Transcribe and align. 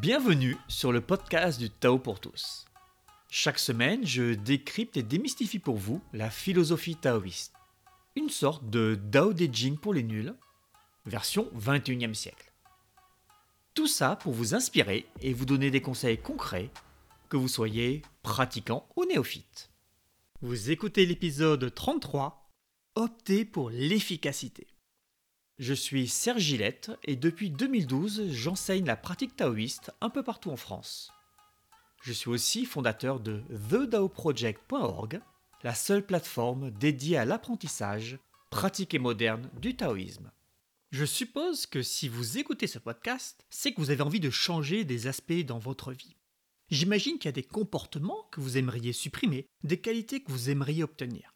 Bienvenue 0.00 0.56
sur 0.66 0.92
le 0.92 1.02
podcast 1.02 1.60
du 1.60 1.68
Tao 1.68 1.98
pour 1.98 2.20
tous. 2.20 2.64
Chaque 3.28 3.58
semaine, 3.58 4.06
je 4.06 4.32
décrypte 4.32 4.96
et 4.96 5.02
démystifie 5.02 5.58
pour 5.58 5.76
vous 5.76 6.00
la 6.14 6.30
philosophie 6.30 6.96
taoïste. 6.96 7.52
Une 8.16 8.30
sorte 8.30 8.70
de 8.70 8.98
Dao 8.98 9.34
De 9.34 9.46
Jing 9.52 9.76
pour 9.76 9.92
les 9.92 10.02
nuls, 10.02 10.34
version 11.04 11.50
21e 11.54 12.14
siècle. 12.14 12.50
Tout 13.74 13.88
ça 13.88 14.16
pour 14.16 14.32
vous 14.32 14.54
inspirer 14.54 15.06
et 15.20 15.34
vous 15.34 15.44
donner 15.44 15.70
des 15.70 15.82
conseils 15.82 16.16
concrets, 16.16 16.70
que 17.28 17.36
vous 17.36 17.48
soyez 17.48 18.00
pratiquant 18.22 18.88
ou 18.96 19.04
néophyte. 19.04 19.70
Vous 20.40 20.70
écoutez 20.70 21.04
l'épisode 21.04 21.74
33, 21.74 22.50
Optez 22.94 23.44
pour 23.44 23.68
l'efficacité. 23.68 24.66
Je 25.60 25.74
suis 25.74 26.08
Serge 26.08 26.40
Gillette 26.40 26.90
et 27.04 27.16
depuis 27.16 27.50
2012, 27.50 28.30
j'enseigne 28.30 28.86
la 28.86 28.96
pratique 28.96 29.36
taoïste 29.36 29.92
un 30.00 30.08
peu 30.08 30.22
partout 30.22 30.50
en 30.50 30.56
France. 30.56 31.12
Je 32.00 32.14
suis 32.14 32.30
aussi 32.30 32.64
fondateur 32.64 33.20
de 33.20 33.42
TheDaoProject.org, 33.68 35.20
la 35.62 35.74
seule 35.74 36.06
plateforme 36.06 36.70
dédiée 36.70 37.18
à 37.18 37.26
l'apprentissage 37.26 38.18
pratique 38.48 38.94
et 38.94 38.98
moderne 38.98 39.50
du 39.60 39.76
taoïsme. 39.76 40.32
Je 40.92 41.04
suppose 41.04 41.66
que 41.66 41.82
si 41.82 42.08
vous 42.08 42.38
écoutez 42.38 42.66
ce 42.66 42.78
podcast, 42.78 43.44
c'est 43.50 43.74
que 43.74 43.82
vous 43.82 43.90
avez 43.90 44.02
envie 44.02 44.18
de 44.18 44.30
changer 44.30 44.84
des 44.84 45.08
aspects 45.08 45.44
dans 45.44 45.58
votre 45.58 45.92
vie. 45.92 46.16
J'imagine 46.70 47.18
qu'il 47.18 47.26
y 47.26 47.28
a 47.28 47.32
des 47.32 47.42
comportements 47.42 48.26
que 48.32 48.40
vous 48.40 48.56
aimeriez 48.56 48.94
supprimer, 48.94 49.46
des 49.62 49.78
qualités 49.78 50.22
que 50.22 50.32
vous 50.32 50.48
aimeriez 50.48 50.82
obtenir 50.82 51.34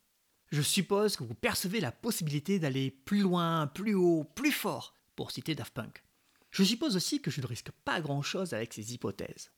je 0.51 0.63
suppose 0.63 1.17
que 1.17 1.25
vous 1.25 1.35
percevez 1.35 1.81
la 1.81 1.93
possibilité 1.93 2.59
d'aller 2.59 2.91
plus 2.91 3.21
loin, 3.21 3.67
plus 3.67 3.95
haut, 3.95 4.25
plus 4.35 4.53
fort, 4.53 4.95
pour 5.17 5.31
citer 5.31 5.55
Daft 5.55 5.75
Punk. 5.75 6.05
Je 6.51 6.63
suppose 6.63 6.97
aussi 6.97 7.21
que 7.21 7.31
je 7.31 7.41
ne 7.41 7.47
risque 7.47 7.73
pas 7.85 8.01
grand-chose 8.01 8.55
avec 8.55 8.73
ces 8.73 8.95
hypothèses. 8.95 9.51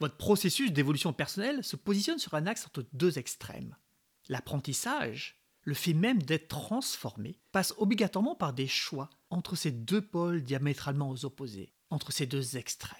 Votre 0.00 0.16
processus 0.16 0.72
d'évolution 0.72 1.12
personnelle 1.12 1.62
se 1.62 1.76
positionne 1.76 2.18
sur 2.18 2.34
un 2.34 2.46
axe 2.46 2.66
entre 2.66 2.86
deux 2.94 3.18
extrêmes. 3.18 3.76
L'apprentissage, 4.28 5.38
le 5.62 5.74
fait 5.74 5.92
même 5.92 6.22
d'être 6.22 6.48
transformé, 6.48 7.38
passe 7.52 7.74
obligatoirement 7.76 8.34
par 8.34 8.54
des 8.54 8.68
choix 8.68 9.10
entre 9.28 9.56
ces 9.56 9.70
deux 9.70 10.00
pôles 10.00 10.42
diamétralement 10.42 11.14
opposés, 11.22 11.74
entre 11.90 12.12
ces 12.12 12.24
deux 12.24 12.56
extrêmes. 12.56 12.96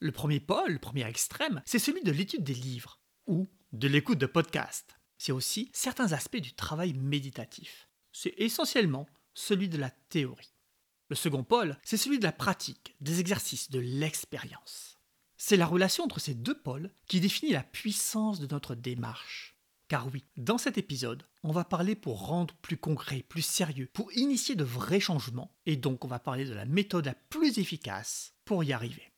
Le 0.00 0.10
premier 0.10 0.40
pôle, 0.40 0.72
le 0.72 0.78
premier 0.80 1.06
extrême, 1.06 1.62
c'est 1.66 1.78
celui 1.78 2.02
de 2.02 2.10
l'étude 2.10 2.42
des 2.42 2.54
livres 2.54 2.98
ou 3.26 3.46
de 3.72 3.86
l'écoute 3.86 4.18
de 4.18 4.26
podcasts 4.26 4.99
c'est 5.20 5.32
aussi 5.32 5.70
certains 5.74 6.12
aspects 6.12 6.38
du 6.38 6.54
travail 6.54 6.94
méditatif. 6.94 7.90
C'est 8.10 8.32
essentiellement 8.38 9.06
celui 9.34 9.68
de 9.68 9.76
la 9.76 9.90
théorie. 9.90 10.54
Le 11.10 11.14
second 11.14 11.44
pôle, 11.44 11.76
c'est 11.84 11.98
celui 11.98 12.18
de 12.18 12.24
la 12.24 12.32
pratique, 12.32 12.96
des 13.02 13.20
exercices, 13.20 13.68
de 13.70 13.80
l'expérience. 13.80 14.98
C'est 15.36 15.58
la 15.58 15.66
relation 15.66 16.04
entre 16.04 16.20
ces 16.20 16.32
deux 16.32 16.58
pôles 16.58 16.90
qui 17.06 17.20
définit 17.20 17.52
la 17.52 17.62
puissance 17.62 18.40
de 18.40 18.46
notre 18.46 18.74
démarche. 18.74 19.58
Car 19.88 20.08
oui, 20.10 20.24
dans 20.38 20.56
cet 20.56 20.78
épisode, 20.78 21.26
on 21.42 21.52
va 21.52 21.64
parler 21.64 21.96
pour 21.96 22.26
rendre 22.26 22.54
plus 22.62 22.78
concret, 22.78 23.22
plus 23.22 23.42
sérieux, 23.42 23.90
pour 23.92 24.10
initier 24.14 24.54
de 24.54 24.64
vrais 24.64 25.00
changements, 25.00 25.54
et 25.66 25.76
donc 25.76 26.02
on 26.02 26.08
va 26.08 26.18
parler 26.18 26.46
de 26.46 26.54
la 26.54 26.64
méthode 26.64 27.04
la 27.04 27.14
plus 27.14 27.58
efficace 27.58 28.32
pour 28.46 28.64
y 28.64 28.72
arriver. 28.72 29.12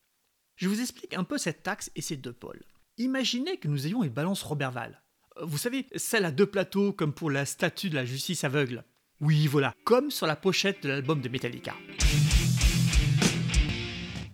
Je 0.57 0.69
vous 0.69 0.81
explique 0.81 1.15
un 1.15 1.23
peu 1.23 1.39
cet 1.39 1.69
axe 1.69 1.93
et 1.95 2.03
ces 2.03 2.17
deux 2.17 2.33
pôles. 2.33 2.65
Imaginez 2.99 3.59
que 3.59 3.69
nous 3.69 3.87
ayons 3.87 4.03
une 4.03 4.11
balance 4.11 4.43
Roberval, 4.43 5.02
vous 5.41 5.59
savez, 5.59 5.87
celle 5.97 6.25
à 6.25 6.31
deux 6.31 6.47
plateaux 6.47 6.93
comme 6.93 7.13
pour 7.13 7.31
la 7.31 7.45
statue 7.45 7.91
de 7.91 7.95
la 7.95 8.05
justice 8.05 8.45
aveugle. 8.45 8.85
Oui, 9.21 9.47
voilà, 9.47 9.75
comme 9.85 10.11
sur 10.11 10.27
la 10.27 10.37
pochette 10.37 10.83
de 10.83 10.89
l'album 10.89 11.21
de 11.21 11.29
Metallica. 11.29 11.75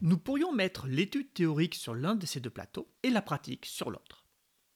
Nous 0.01 0.17
pourrions 0.17 0.53
mettre 0.53 0.87
l'étude 0.87 1.33
théorique 1.33 1.75
sur 1.75 1.95
l'un 1.95 2.15
de 2.15 2.25
ces 2.25 2.41
deux 2.41 2.51
plateaux 2.51 2.89
et 3.03 3.11
la 3.11 3.23
pratique 3.23 3.67
sur 3.67 3.91
l'autre. 3.91 4.25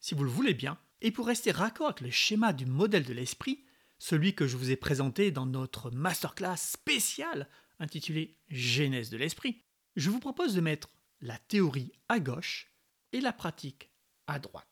Si 0.00 0.15
vous 0.15 0.25
le 0.25 0.31
voulez 0.31 0.55
bien, 0.55 0.78
et 1.00 1.11
pour 1.11 1.27
rester 1.27 1.50
raccord 1.50 1.87
avec 1.87 2.00
le 2.00 2.11
schéma 2.11 2.53
du 2.53 2.66
modèle 2.66 3.05
de 3.05 3.12
l'esprit, 3.12 3.65
celui 3.99 4.34
que 4.34 4.47
je 4.47 4.56
vous 4.56 4.71
ai 4.71 4.77
présenté 4.77 5.31
dans 5.31 5.47
notre 5.47 5.91
masterclass 5.91 6.56
spéciale 6.56 7.49
intitulée 7.78 8.37
Genèse 8.49 9.11
de 9.11 9.16
l'esprit, 9.16 9.62
je 9.97 10.11
vous 10.11 10.21
propose 10.21 10.55
de 10.55 10.61
mettre 10.61 10.91
la 11.21 11.38
théorie 11.38 11.93
à 12.09 12.19
gauche 12.19 12.72
et 13.12 13.21
la 13.21 13.32
pratique 13.32 13.91
à 14.27 14.38
droite. 14.38 14.72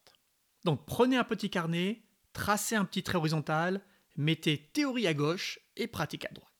Donc 0.64 0.84
prenez 0.86 1.16
un 1.16 1.24
petit 1.24 1.50
carnet, 1.50 2.02
tracez 2.32 2.76
un 2.76 2.84
petit 2.84 3.02
trait 3.02 3.18
horizontal, 3.18 3.82
mettez 4.16 4.70
théorie 4.72 5.06
à 5.06 5.14
gauche 5.14 5.58
et 5.76 5.86
pratique 5.86 6.24
à 6.26 6.32
droite. 6.32 6.50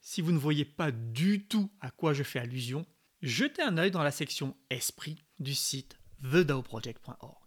Si 0.00 0.20
vous 0.20 0.32
ne 0.32 0.38
voyez 0.38 0.64
pas 0.64 0.90
du 0.90 1.46
tout 1.46 1.70
à 1.80 1.90
quoi 1.90 2.12
je 2.12 2.24
fais 2.24 2.40
allusion, 2.40 2.84
jetez 3.20 3.62
un 3.62 3.78
œil 3.78 3.92
dans 3.92 4.02
la 4.02 4.10
section 4.10 4.56
Esprit 4.68 5.22
du 5.38 5.54
site 5.54 5.96
thedaoproject.org. 6.22 7.38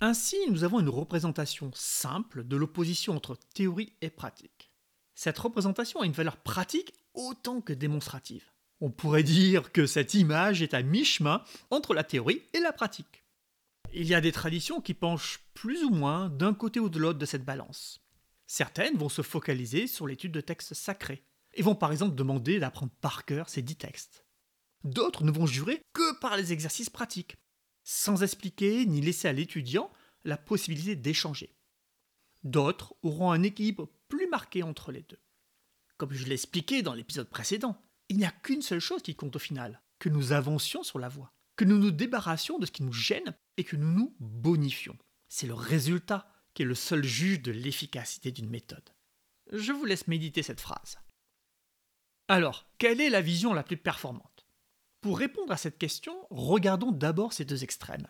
Ainsi, 0.00 0.36
nous 0.50 0.64
avons 0.64 0.80
une 0.80 0.88
représentation 0.90 1.70
simple 1.74 2.44
de 2.44 2.56
l'opposition 2.56 3.16
entre 3.16 3.38
théorie 3.54 3.94
et 4.02 4.10
pratique. 4.10 4.72
Cette 5.14 5.38
représentation 5.38 6.00
a 6.00 6.06
une 6.06 6.12
valeur 6.12 6.36
pratique 6.36 6.92
autant 7.14 7.62
que 7.62 7.72
démonstrative. 7.72 8.44
On 8.80 8.90
pourrait 8.90 9.22
dire 9.22 9.72
que 9.72 9.86
cette 9.86 10.12
image 10.12 10.60
est 10.60 10.74
à 10.74 10.82
mi-chemin 10.82 11.42
entre 11.70 11.94
la 11.94 12.04
théorie 12.04 12.42
et 12.52 12.60
la 12.60 12.74
pratique. 12.74 13.25
Il 13.92 14.06
y 14.06 14.14
a 14.14 14.20
des 14.20 14.32
traditions 14.32 14.80
qui 14.80 14.94
penchent 14.94 15.40
plus 15.54 15.84
ou 15.84 15.90
moins 15.90 16.28
d'un 16.28 16.54
côté 16.54 16.80
ou 16.80 16.88
de 16.88 16.98
l'autre 16.98 17.18
de 17.18 17.26
cette 17.26 17.44
balance. 17.44 18.00
Certaines 18.46 18.96
vont 18.96 19.08
se 19.08 19.22
focaliser 19.22 19.86
sur 19.86 20.06
l'étude 20.06 20.32
de 20.32 20.40
textes 20.40 20.74
sacrés 20.74 21.24
et 21.54 21.62
vont 21.62 21.74
par 21.74 21.92
exemple 21.92 22.14
demander 22.14 22.58
d'apprendre 22.58 22.92
par 23.00 23.24
cœur 23.24 23.48
ces 23.48 23.62
dix 23.62 23.76
textes. 23.76 24.24
D'autres 24.84 25.24
ne 25.24 25.30
vont 25.30 25.46
jurer 25.46 25.82
que 25.92 26.18
par 26.20 26.36
les 26.36 26.52
exercices 26.52 26.90
pratiques, 26.90 27.36
sans 27.82 28.22
expliquer 28.22 28.86
ni 28.86 29.00
laisser 29.00 29.28
à 29.28 29.32
l'étudiant 29.32 29.90
la 30.24 30.36
possibilité 30.36 30.96
d'échanger. 30.96 31.56
D'autres 32.44 32.94
auront 33.02 33.32
un 33.32 33.42
équilibre 33.42 33.88
plus 34.08 34.28
marqué 34.28 34.62
entre 34.62 34.92
les 34.92 35.02
deux. 35.02 35.20
Comme 35.96 36.12
je 36.12 36.26
l'ai 36.26 36.34
expliqué 36.34 36.82
dans 36.82 36.94
l'épisode 36.94 37.28
précédent, 37.28 37.82
il 38.08 38.18
n'y 38.18 38.24
a 38.24 38.30
qu'une 38.30 38.62
seule 38.62 38.80
chose 38.80 39.02
qui 39.02 39.16
compte 39.16 39.36
au 39.36 39.40
final, 39.40 39.82
que 39.98 40.08
nous 40.08 40.32
avancions 40.32 40.82
sur 40.82 40.98
la 40.98 41.08
voie 41.08 41.32
que 41.56 41.64
nous 41.64 41.78
nous 41.78 41.90
débarrassions 41.90 42.58
de 42.58 42.66
ce 42.66 42.70
qui 42.70 42.82
nous 42.82 42.92
gêne 42.92 43.34
et 43.56 43.64
que 43.64 43.76
nous 43.76 43.90
nous 43.90 44.14
bonifions. 44.20 44.96
C'est 45.28 45.46
le 45.46 45.54
résultat 45.54 46.30
qui 46.54 46.62
est 46.62 46.66
le 46.66 46.74
seul 46.74 47.04
juge 47.04 47.42
de 47.42 47.52
l'efficacité 47.52 48.32
d'une 48.32 48.48
méthode. 48.48 48.90
Je 49.52 49.72
vous 49.72 49.84
laisse 49.84 50.08
méditer 50.08 50.42
cette 50.42 50.60
phrase. 50.60 50.98
Alors, 52.28 52.66
quelle 52.78 53.00
est 53.00 53.10
la 53.10 53.20
vision 53.20 53.54
la 53.54 53.62
plus 53.62 53.76
performante? 53.76 54.46
Pour 55.00 55.18
répondre 55.18 55.52
à 55.52 55.56
cette 55.56 55.78
question, 55.78 56.16
regardons 56.30 56.90
d'abord 56.90 57.32
ces 57.32 57.44
deux 57.44 57.62
extrêmes. 57.62 58.08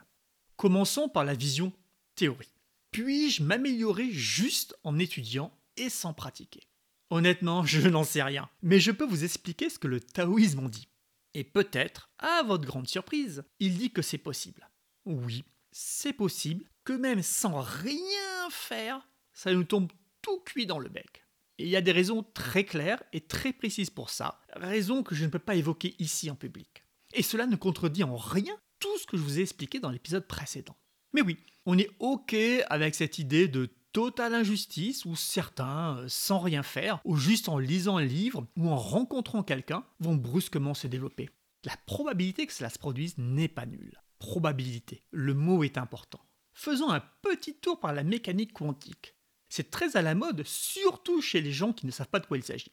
Commençons 0.57 1.09
par 1.09 1.25
la 1.25 1.35
vision 1.35 1.73
théorie. 2.15 2.55
Puis-je 2.93 3.43
m'améliorer 3.43 4.11
juste 4.11 4.75
en 4.85 4.99
étudiant 4.99 5.53
et 5.77 5.91
sans 5.91 6.15
pratiquer? 6.15 6.63
Honnêtement, 7.11 7.65
je 7.65 7.89
n'en 7.89 8.05
sais 8.05 8.23
rien, 8.23 8.49
mais 8.63 8.81
je 8.81 8.91
peux 8.91 9.05
vous 9.05 9.25
expliquer 9.25 9.69
ce 9.69 9.79
que 9.79 9.89
le 9.89 10.01
taoïsme 10.01 10.61
en 10.61 10.69
dit. 10.69 10.89
Et 11.35 11.45
peut-être, 11.45 12.09
à 12.19 12.43
votre 12.43 12.65
grande 12.65 12.89
surprise, 12.89 13.45
il 13.61 13.77
dit 13.77 13.91
que 13.91 14.01
c'est 14.01 14.17
possible. 14.17 14.71
Oui, 15.07 15.45
c'est 15.73 16.13
possible 16.13 16.65
que 16.85 16.93
même 16.93 17.23
sans 17.23 17.61
rien 17.61 18.51
faire, 18.51 19.09
ça 19.33 19.53
nous 19.53 19.65
tombe 19.65 19.91
tout 20.21 20.41
cuit 20.41 20.67
dans 20.67 20.79
le 20.79 20.89
bec. 20.89 21.25
Et 21.59 21.65
il 21.65 21.71
y 21.71 21.77
a 21.77 21.81
des 21.81 21.93
raisons 21.93 22.25
très 22.35 22.65
claires 22.65 23.03
et 23.13 23.21
très 23.21 23.53
précises 23.53 23.91
pour 23.91 24.11
ça, 24.11 24.41
raisons 24.55 25.03
que 25.03 25.15
je 25.15 25.25
ne 25.25 25.31
peux 25.31 25.39
pas 25.39 25.55
évoquer 25.55 25.95
ici 25.99 26.31
en 26.31 26.35
public. 26.35 26.85
Et 27.15 27.23
cela 27.23 27.47
ne 27.47 27.57
contredit 27.57 28.05
en 28.05 28.17
rien 28.17 28.55
tout 28.79 28.99
ce 28.99 29.07
que 29.07 29.17
je 29.17 29.23
vous 29.23 29.39
ai 29.39 29.43
expliqué 29.43 29.81
dans 29.81 29.91
l'épisode 29.91 30.27
précédent. 30.27 30.77
Mais 31.13 31.23
oui, 31.23 31.39
on 31.65 31.79
est 31.79 31.91
OK 31.99 32.37
avec 32.69 32.95
cette 32.95 33.19
idée 33.19 33.49
de 33.49 33.71
totale 33.93 34.35
injustice 34.35 35.07
où 35.07 35.17
certains, 35.17 35.99
euh, 35.99 36.05
sans 36.09 36.39
rien 36.39 36.63
faire, 36.63 37.01
ou 37.07 37.17
juste 37.17 37.49
en 37.49 37.59
lisant 37.59 37.97
un 37.97 38.05
livre 38.05 38.47
ou 38.57 38.69
en 38.69 38.77
rencontrant 38.77 39.43
quelqu'un, 39.43 39.85
vont 40.01 40.15
brusquement 40.15 40.75
se 40.75 40.87
développer. 40.87 41.31
La 41.65 41.77
probabilité 41.87 42.47
que 42.47 42.53
cela 42.53 42.69
se 42.69 42.79
produise 42.79 43.17
n'est 43.17 43.49
pas 43.49 43.65
nulle. 43.65 43.99
Probabilité, 44.19 45.03
le 45.11 45.35
mot 45.35 45.63
est 45.63 45.79
important. 45.79 46.21
Faisons 46.53 46.91
un 46.91 47.03
petit 47.23 47.55
tour 47.55 47.79
par 47.81 47.93
la 47.93 48.03
mécanique 48.03 48.53
quantique. 48.53 49.15
C'est 49.49 49.71
très 49.71 49.97
à 49.97 50.03
la 50.03 50.15
mode, 50.15 50.43
surtout 50.45 51.21
chez 51.21 51.41
les 51.41 51.53
gens 51.53 51.73
qui 51.73 51.87
ne 51.87 51.91
savent 51.91 52.09
pas 52.09 52.21
de 52.21 52.27
quoi 52.27 52.39
il 52.39 52.43
s'agit. 52.43 52.73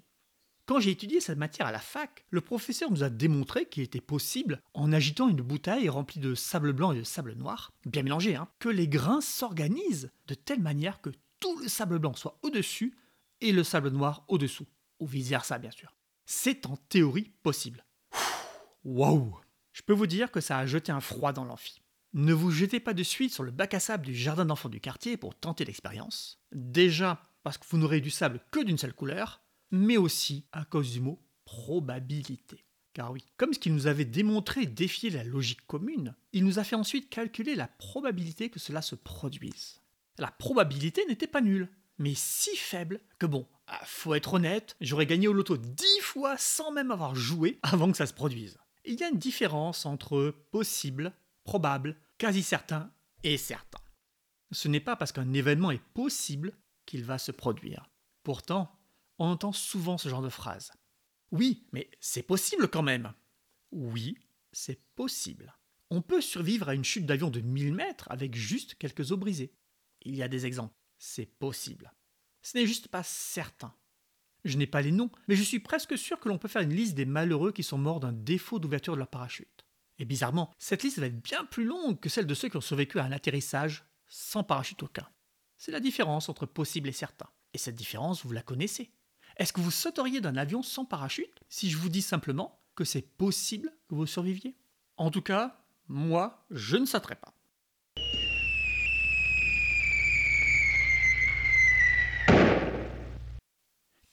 Quand 0.66 0.80
j'ai 0.80 0.92
étudié 0.92 1.20
cette 1.20 1.38
matière 1.38 1.68
à 1.68 1.74
la 1.74 1.80
fac, 1.80 2.26
le 2.30 2.40
professeur 2.40 2.90
nous 2.90 3.04
a 3.04 3.10
démontré 3.10 3.66
qu'il 3.66 3.84
était 3.84 4.00
possible, 4.00 4.62
en 4.74 4.94
agitant 4.94 5.28
une 5.28 5.42
bouteille 5.42 5.90
remplie 5.90 6.22
de 6.22 6.36
sable 6.36 6.72
blanc 6.72 6.94
et 6.94 7.00
de 7.00 7.04
sable 7.04 7.34
noir, 7.34 7.74
bien 7.86 8.04
mélangé, 8.04 8.36
hein, 8.36 8.48
que 8.60 8.70
les 8.70 8.88
grains 8.88 9.20
s'organisent 9.20 10.10
de 10.28 10.36
telle 10.36 10.62
manière 10.62 11.02
que 11.02 11.10
tout 11.42 11.60
le 11.60 11.68
sable 11.68 12.00
blanc 12.00 12.14
soit 12.14 12.40
au-dessus 12.44 12.96
et 13.42 13.52
le 13.52 13.66
sable 13.66 13.90
noir 13.90 14.24
au-dessous. 14.30 14.66
Ou 15.02 15.08
vice-versa, 15.08 15.58
bien 15.60 15.72
sûr. 15.72 15.94
C'est 16.26 16.66
en 16.66 16.78
théorie 16.78 17.34
possible. 17.44 17.86
Waouh 18.86 19.43
Je 19.74 19.82
peux 19.82 19.94
vous 19.94 20.08
dire 20.08 20.32
que 20.32 20.40
ça 20.40 20.60
a 20.60 20.66
jeté 20.66 20.92
un 20.92 21.02
froid 21.02 21.34
dans 21.34 21.46
l'amphi. 21.46 21.82
Ne 22.14 22.32
vous 22.34 22.52
jetez 22.52 22.80
pas 22.80 22.94
de 22.94 23.02
suite 23.02 23.34
sur 23.34 23.44
le 23.44 23.50
bac 23.50 23.74
à 23.74 23.80
sable 23.80 24.06
du 24.06 24.16
jardin 24.16 24.46
d'enfants 24.46 24.70
du 24.70 24.80
quartier 24.80 25.18
pour 25.18 25.34
tenter 25.34 25.66
l'expérience. 25.66 26.40
Déjà 26.52 27.28
parce 27.42 27.58
que 27.58 27.66
vous 27.68 27.80
n'aurez 27.80 28.00
du 28.00 28.12
sable 28.12 28.40
que 28.52 28.64
d'une 28.64 28.78
seule 28.78 28.94
couleur, 28.94 29.42
mais 29.72 29.98
aussi 29.98 30.46
à 30.52 30.64
cause 30.64 30.92
du 30.92 31.02
mot 31.02 31.20
probabilité. 31.44 32.66
Car 32.94 33.12
oui, 33.12 33.26
comme 33.38 33.54
ce 33.54 33.60
qu'il 33.60 33.74
nous 33.74 33.88
avait 33.88 34.06
démontré 34.06 34.68
défier 34.68 35.10
la 35.10 35.24
logique 35.24 35.66
commune, 35.66 36.16
il 36.32 36.46
nous 36.46 36.60
a 36.60 36.64
fait 36.64 36.76
ensuite 36.76 37.10
calculer 37.10 37.56
la 37.56 37.68
probabilité 37.68 38.50
que 38.50 38.60
cela 38.60 38.84
se 38.84 38.94
produise. 38.94 39.82
La 40.20 40.30
probabilité 40.30 41.04
n'était 41.08 41.26
pas 41.26 41.42
nulle, 41.42 41.70
mais 41.98 42.14
si 42.16 42.56
faible 42.56 43.02
que 43.18 43.26
bon, 43.26 43.48
ah, 43.66 43.82
faut 43.86 44.14
être 44.14 44.36
honnête, 44.36 44.76
j'aurais 44.80 45.08
gagné 45.08 45.28
au 45.28 45.34
loto 45.34 45.58
dix 45.58 46.00
fois 46.02 46.38
sans 46.38 46.72
même 46.72 46.92
avoir 46.92 47.16
joué 47.16 47.58
avant 47.64 47.90
que 47.90 47.98
ça 47.98 48.06
se 48.06 48.14
produise. 48.14 48.60
Il 48.86 49.00
y 49.00 49.04
a 49.04 49.10
une 49.10 49.18
différence 49.18 49.86
entre 49.86 50.36
possible, 50.52 51.14
probable, 51.44 51.98
quasi 52.18 52.44
certain 52.44 52.92
et 53.24 53.38
certain. 53.38 53.80
Ce 54.52 54.68
n'est 54.68 54.80
pas 54.80 54.96
parce 54.96 55.12
qu'un 55.12 55.34
événement 55.34 55.72
est 55.72 55.84
possible 55.94 56.54
qu'il 56.86 57.04
va 57.06 57.18
se 57.18 57.32
produire. 57.32 57.90
Pourtant, 58.24 58.78
on 59.20 59.28
entend 59.28 59.54
souvent 59.54 59.98
ce 59.98 60.10
genre 60.10 60.22
de 60.22 60.30
phrase. 60.30 60.72
Oui, 61.32 61.68
mais 61.72 61.90
c'est 62.00 62.24
possible 62.24 62.68
quand 62.68 62.84
même. 62.84 63.14
Oui, 63.72 64.18
c'est 64.52 64.82
possible. 64.96 65.56
On 65.90 66.02
peut 66.02 66.22
survivre 66.22 66.70
à 66.70 66.76
une 66.76 66.84
chute 66.84 67.06
d'avion 67.06 67.30
de 67.30 67.42
1000 67.42 67.74
mètres 67.74 68.08
avec 68.12 68.36
juste 68.36 68.76
quelques 68.76 69.12
os 69.12 69.20
brisés. 69.20 69.56
Il 70.02 70.16
y 70.16 70.24
a 70.24 70.28
des 70.28 70.46
exemples. 70.46 70.76
C'est 70.98 71.26
possible. 71.26 71.92
Ce 72.42 72.58
n'est 72.58 72.68
juste 72.68 72.90
pas 72.90 73.04
certain. 73.04 73.74
Je 74.44 74.58
n'ai 74.58 74.68
pas 74.68 74.82
les 74.82 74.92
noms, 74.92 75.10
mais 75.28 75.36
je 75.36 75.44
suis 75.44 75.60
presque 75.60 75.98
sûr 75.98 76.20
que 76.20 76.28
l'on 76.28 76.38
peut 76.38 76.48
faire 76.48 76.62
une 76.62 76.76
liste 76.76 76.96
des 76.96 77.06
malheureux 77.06 77.52
qui 77.54 77.64
sont 77.64 77.78
morts 77.78 78.02
d'un 78.02 78.12
défaut 78.12 78.60
d'ouverture 78.60 78.94
de 78.94 79.00
leur 79.00 79.08
parachute. 79.08 79.66
Et 80.00 80.06
bizarrement, 80.06 80.52
cette 80.58 80.84
liste 80.84 81.00
va 81.00 81.06
être 81.06 81.22
bien 81.22 81.46
plus 81.46 81.64
longue 81.64 82.00
que 82.00 82.10
celle 82.10 82.28
de 82.28 82.34
ceux 82.34 82.50
qui 82.50 82.58
ont 82.58 82.62
survécu 82.62 83.00
à 83.00 83.06
un 83.06 83.12
atterrissage 83.12 83.86
sans 84.08 84.44
parachute 84.44 84.84
aucun. 84.84 85.08
C'est 85.58 85.72
la 85.72 85.80
différence 85.80 86.28
entre 86.28 86.46
possible 86.46 86.90
et 86.90 86.94
certain. 86.94 87.30
Et 87.54 87.58
cette 87.58 87.76
différence, 87.76 88.26
vous 88.26 88.34
la 88.34 88.42
connaissez. 88.42 88.92
Est-ce 89.38 89.54
que 89.54 89.62
vous 89.62 89.72
sauteriez 89.72 90.20
d'un 90.20 90.36
avion 90.36 90.62
sans 90.62 90.84
parachute 90.84 91.40
si 91.48 91.70
je 91.70 91.78
vous 91.78 91.90
dis 91.90 92.02
simplement 92.02 92.60
que 92.76 92.84
c'est 92.84 93.02
possible 93.02 93.72
que 93.88 93.96
vous 93.96 94.06
surviviez? 94.06 94.58
En 94.98 95.10
tout 95.10 95.22
cas, 95.22 95.64
moi, 95.88 96.46
je 96.50 96.76
ne 96.76 96.86
sauterai 96.86 97.16
pas. 97.16 97.34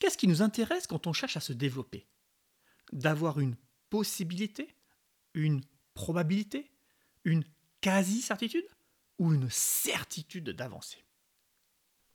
Qu'est-ce 0.01 0.10
qui 0.21 0.27
nous 0.27 0.43
intéresse 0.43 0.85
quand 0.85 1.07
on 1.07 1.13
cherche 1.13 1.35
à 1.35 1.39
se 1.39 1.51
développer. 1.51 2.05
D'avoir 2.93 3.39
une 3.39 3.55
possibilité, 3.89 4.75
une 5.33 5.61
probabilité, 5.95 6.69
une 7.23 7.43
quasi-certitude 7.81 8.67
ou 9.17 9.33
une 9.33 9.49
certitude 9.49 10.51
d'avancer 10.51 11.03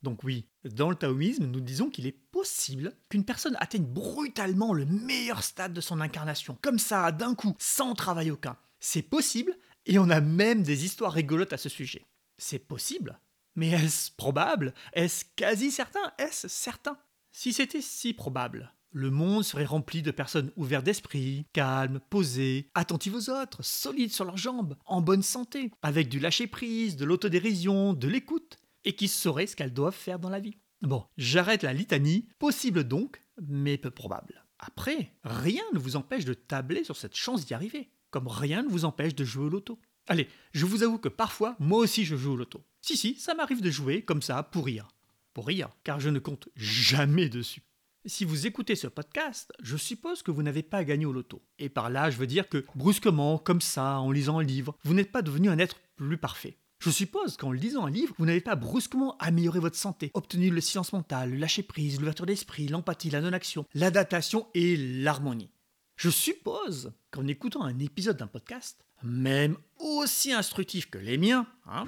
donc 0.02 0.22
oui, 0.22 0.46
dans 0.62 0.90
le 0.90 0.94
taoïsme, 0.94 1.46
nous 1.46 1.60
disons 1.60 1.90
qu'il 1.90 2.06
est 2.06 2.12
possible 2.30 2.92
qu'une 3.08 3.24
personne 3.24 3.56
atteigne 3.58 3.86
brutalement 3.86 4.72
le 4.72 4.84
meilleur 4.84 5.42
stade 5.42 5.72
de 5.72 5.80
son 5.80 6.00
incarnation, 6.00 6.56
comme 6.62 6.78
ça, 6.78 7.10
d'un 7.10 7.34
coup, 7.34 7.56
sans 7.58 7.94
travail 7.94 8.30
aucun. 8.30 8.56
C'est 8.78 9.02
possible, 9.02 9.56
et 9.84 9.98
on 9.98 10.10
a 10.10 10.20
même 10.20 10.62
des 10.62 10.84
histoires 10.84 11.12
rigolotes 11.12 11.54
à 11.54 11.56
ce 11.56 11.68
sujet. 11.68 12.04
C'est 12.38 12.60
possible, 12.60 13.18
mais 13.56 13.70
est-ce 13.70 14.12
probable? 14.12 14.74
Est-ce 14.92 15.24
quasi 15.34 15.72
certain? 15.72 16.12
Est-ce 16.18 16.46
certain? 16.46 16.98
Si 17.38 17.52
c'était 17.52 17.82
si 17.82 18.14
probable, 18.14 18.72
le 18.92 19.10
monde 19.10 19.44
serait 19.44 19.66
rempli 19.66 20.00
de 20.00 20.10
personnes 20.10 20.52
ouvertes 20.56 20.86
d'esprit, 20.86 21.44
calmes, 21.52 22.00
posées, 22.08 22.70
attentives 22.74 23.14
aux 23.14 23.28
autres, 23.28 23.62
solides 23.62 24.14
sur 24.14 24.24
leurs 24.24 24.38
jambes, 24.38 24.74
en 24.86 25.02
bonne 25.02 25.22
santé, 25.22 25.70
avec 25.82 26.08
du 26.08 26.18
lâcher-prise, 26.18 26.96
de 26.96 27.04
l'autodérision, 27.04 27.92
de 27.92 28.08
l'écoute, 28.08 28.56
et 28.86 28.94
qui 28.94 29.06
sauraient 29.06 29.46
ce 29.46 29.54
qu'elles 29.54 29.74
doivent 29.74 29.94
faire 29.94 30.18
dans 30.18 30.30
la 30.30 30.40
vie. 30.40 30.56
Bon, 30.80 31.04
j'arrête 31.18 31.62
la 31.62 31.74
litanie, 31.74 32.26
possible 32.38 32.84
donc, 32.84 33.22
mais 33.46 33.76
peu 33.76 33.90
probable. 33.90 34.46
Après, 34.58 35.12
rien 35.22 35.64
ne 35.74 35.78
vous 35.78 35.96
empêche 35.96 36.24
de 36.24 36.32
tabler 36.32 36.84
sur 36.84 36.96
cette 36.96 37.16
chance 37.16 37.44
d'y 37.44 37.52
arriver, 37.52 37.90
comme 38.10 38.28
rien 38.28 38.62
ne 38.62 38.70
vous 38.70 38.86
empêche 38.86 39.14
de 39.14 39.24
jouer 39.26 39.44
au 39.44 39.50
loto. 39.50 39.78
Allez, 40.06 40.28
je 40.52 40.64
vous 40.64 40.82
avoue 40.82 40.98
que 40.98 41.10
parfois, 41.10 41.54
moi 41.58 41.80
aussi 41.80 42.06
je 42.06 42.16
joue 42.16 42.32
au 42.32 42.36
loto. 42.36 42.64
Si, 42.80 42.96
si, 42.96 43.14
ça 43.16 43.34
m'arrive 43.34 43.60
de 43.60 43.70
jouer 43.70 44.00
comme 44.00 44.22
ça 44.22 44.42
pour 44.42 44.64
rire. 44.64 44.88
Pour 45.36 45.48
rire, 45.48 45.68
car 45.84 46.00
je 46.00 46.08
ne 46.08 46.18
compte 46.18 46.48
jamais 46.56 47.28
dessus. 47.28 47.60
Si 48.06 48.24
vous 48.24 48.46
écoutez 48.46 48.74
ce 48.74 48.86
podcast, 48.86 49.52
je 49.62 49.76
suppose 49.76 50.22
que 50.22 50.30
vous 50.30 50.42
n'avez 50.42 50.62
pas 50.62 50.82
gagné 50.82 51.04
au 51.04 51.12
loto. 51.12 51.42
Et 51.58 51.68
par 51.68 51.90
là, 51.90 52.08
je 52.08 52.16
veux 52.16 52.26
dire 52.26 52.48
que 52.48 52.64
brusquement, 52.74 53.36
comme 53.36 53.60
ça, 53.60 54.00
en 54.00 54.10
lisant 54.10 54.38
un 54.38 54.42
livre, 54.42 54.78
vous 54.82 54.94
n'êtes 54.94 55.12
pas 55.12 55.20
devenu 55.20 55.50
un 55.50 55.58
être 55.58 55.76
plus 55.94 56.16
parfait. 56.16 56.56
Je 56.78 56.88
suppose 56.88 57.36
qu'en 57.36 57.52
lisant 57.52 57.84
un 57.84 57.90
livre, 57.90 58.14
vous 58.16 58.24
n'avez 58.24 58.40
pas 58.40 58.56
brusquement 58.56 59.18
amélioré 59.18 59.58
votre 59.58 59.76
santé, 59.76 60.10
obtenu 60.14 60.48
le 60.48 60.62
silence 60.62 60.94
mental, 60.94 61.32
le 61.32 61.36
lâcher-prise, 61.36 61.98
l'ouverture 61.98 62.24
d'esprit, 62.24 62.68
l'empathie, 62.68 63.10
la 63.10 63.20
non-action, 63.20 63.66
l'adaptation 63.74 64.46
et 64.54 64.78
l'harmonie. 64.78 65.50
Je 65.96 66.08
suppose 66.08 66.94
qu'en 67.10 67.26
écoutant 67.26 67.62
un 67.62 67.78
épisode 67.78 68.16
d'un 68.16 68.26
podcast, 68.26 68.86
même 69.02 69.58
aussi 69.78 70.32
instructif 70.32 70.88
que 70.88 70.96
les 70.96 71.18
miens, 71.18 71.46
hein, 71.66 71.84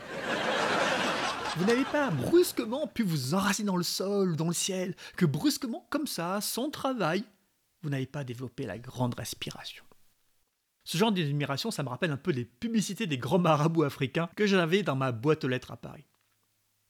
vous 1.58 1.64
n'avez 1.64 1.84
pas 1.84 2.12
brusquement 2.12 2.86
pu 2.86 3.02
vous 3.02 3.34
enraciner 3.34 3.66
dans 3.66 3.76
le 3.76 3.82
sol 3.82 4.30
ou 4.30 4.36
dans 4.36 4.46
le 4.46 4.54
ciel, 4.54 4.94
que 5.16 5.26
brusquement, 5.26 5.88
comme 5.90 6.06
ça, 6.06 6.40
sans 6.40 6.70
travail, 6.70 7.24
vous 7.82 7.90
n'avez 7.90 8.06
pas 8.06 8.22
développé 8.22 8.64
la 8.64 8.78
grande 8.78 9.14
respiration. 9.14 9.82
Ce 10.84 10.96
genre 10.96 11.10
d'admiration, 11.10 11.72
ça 11.72 11.82
me 11.82 11.88
rappelle 11.88 12.12
un 12.12 12.16
peu 12.16 12.30
les 12.30 12.44
publicités 12.44 13.08
des 13.08 13.18
grands 13.18 13.40
marabouts 13.40 13.82
africains 13.82 14.30
que 14.36 14.46
j'avais 14.46 14.84
dans 14.84 14.94
ma 14.94 15.10
boîte 15.10 15.42
aux 15.42 15.48
lettres 15.48 15.72
à 15.72 15.76
Paris. 15.76 16.06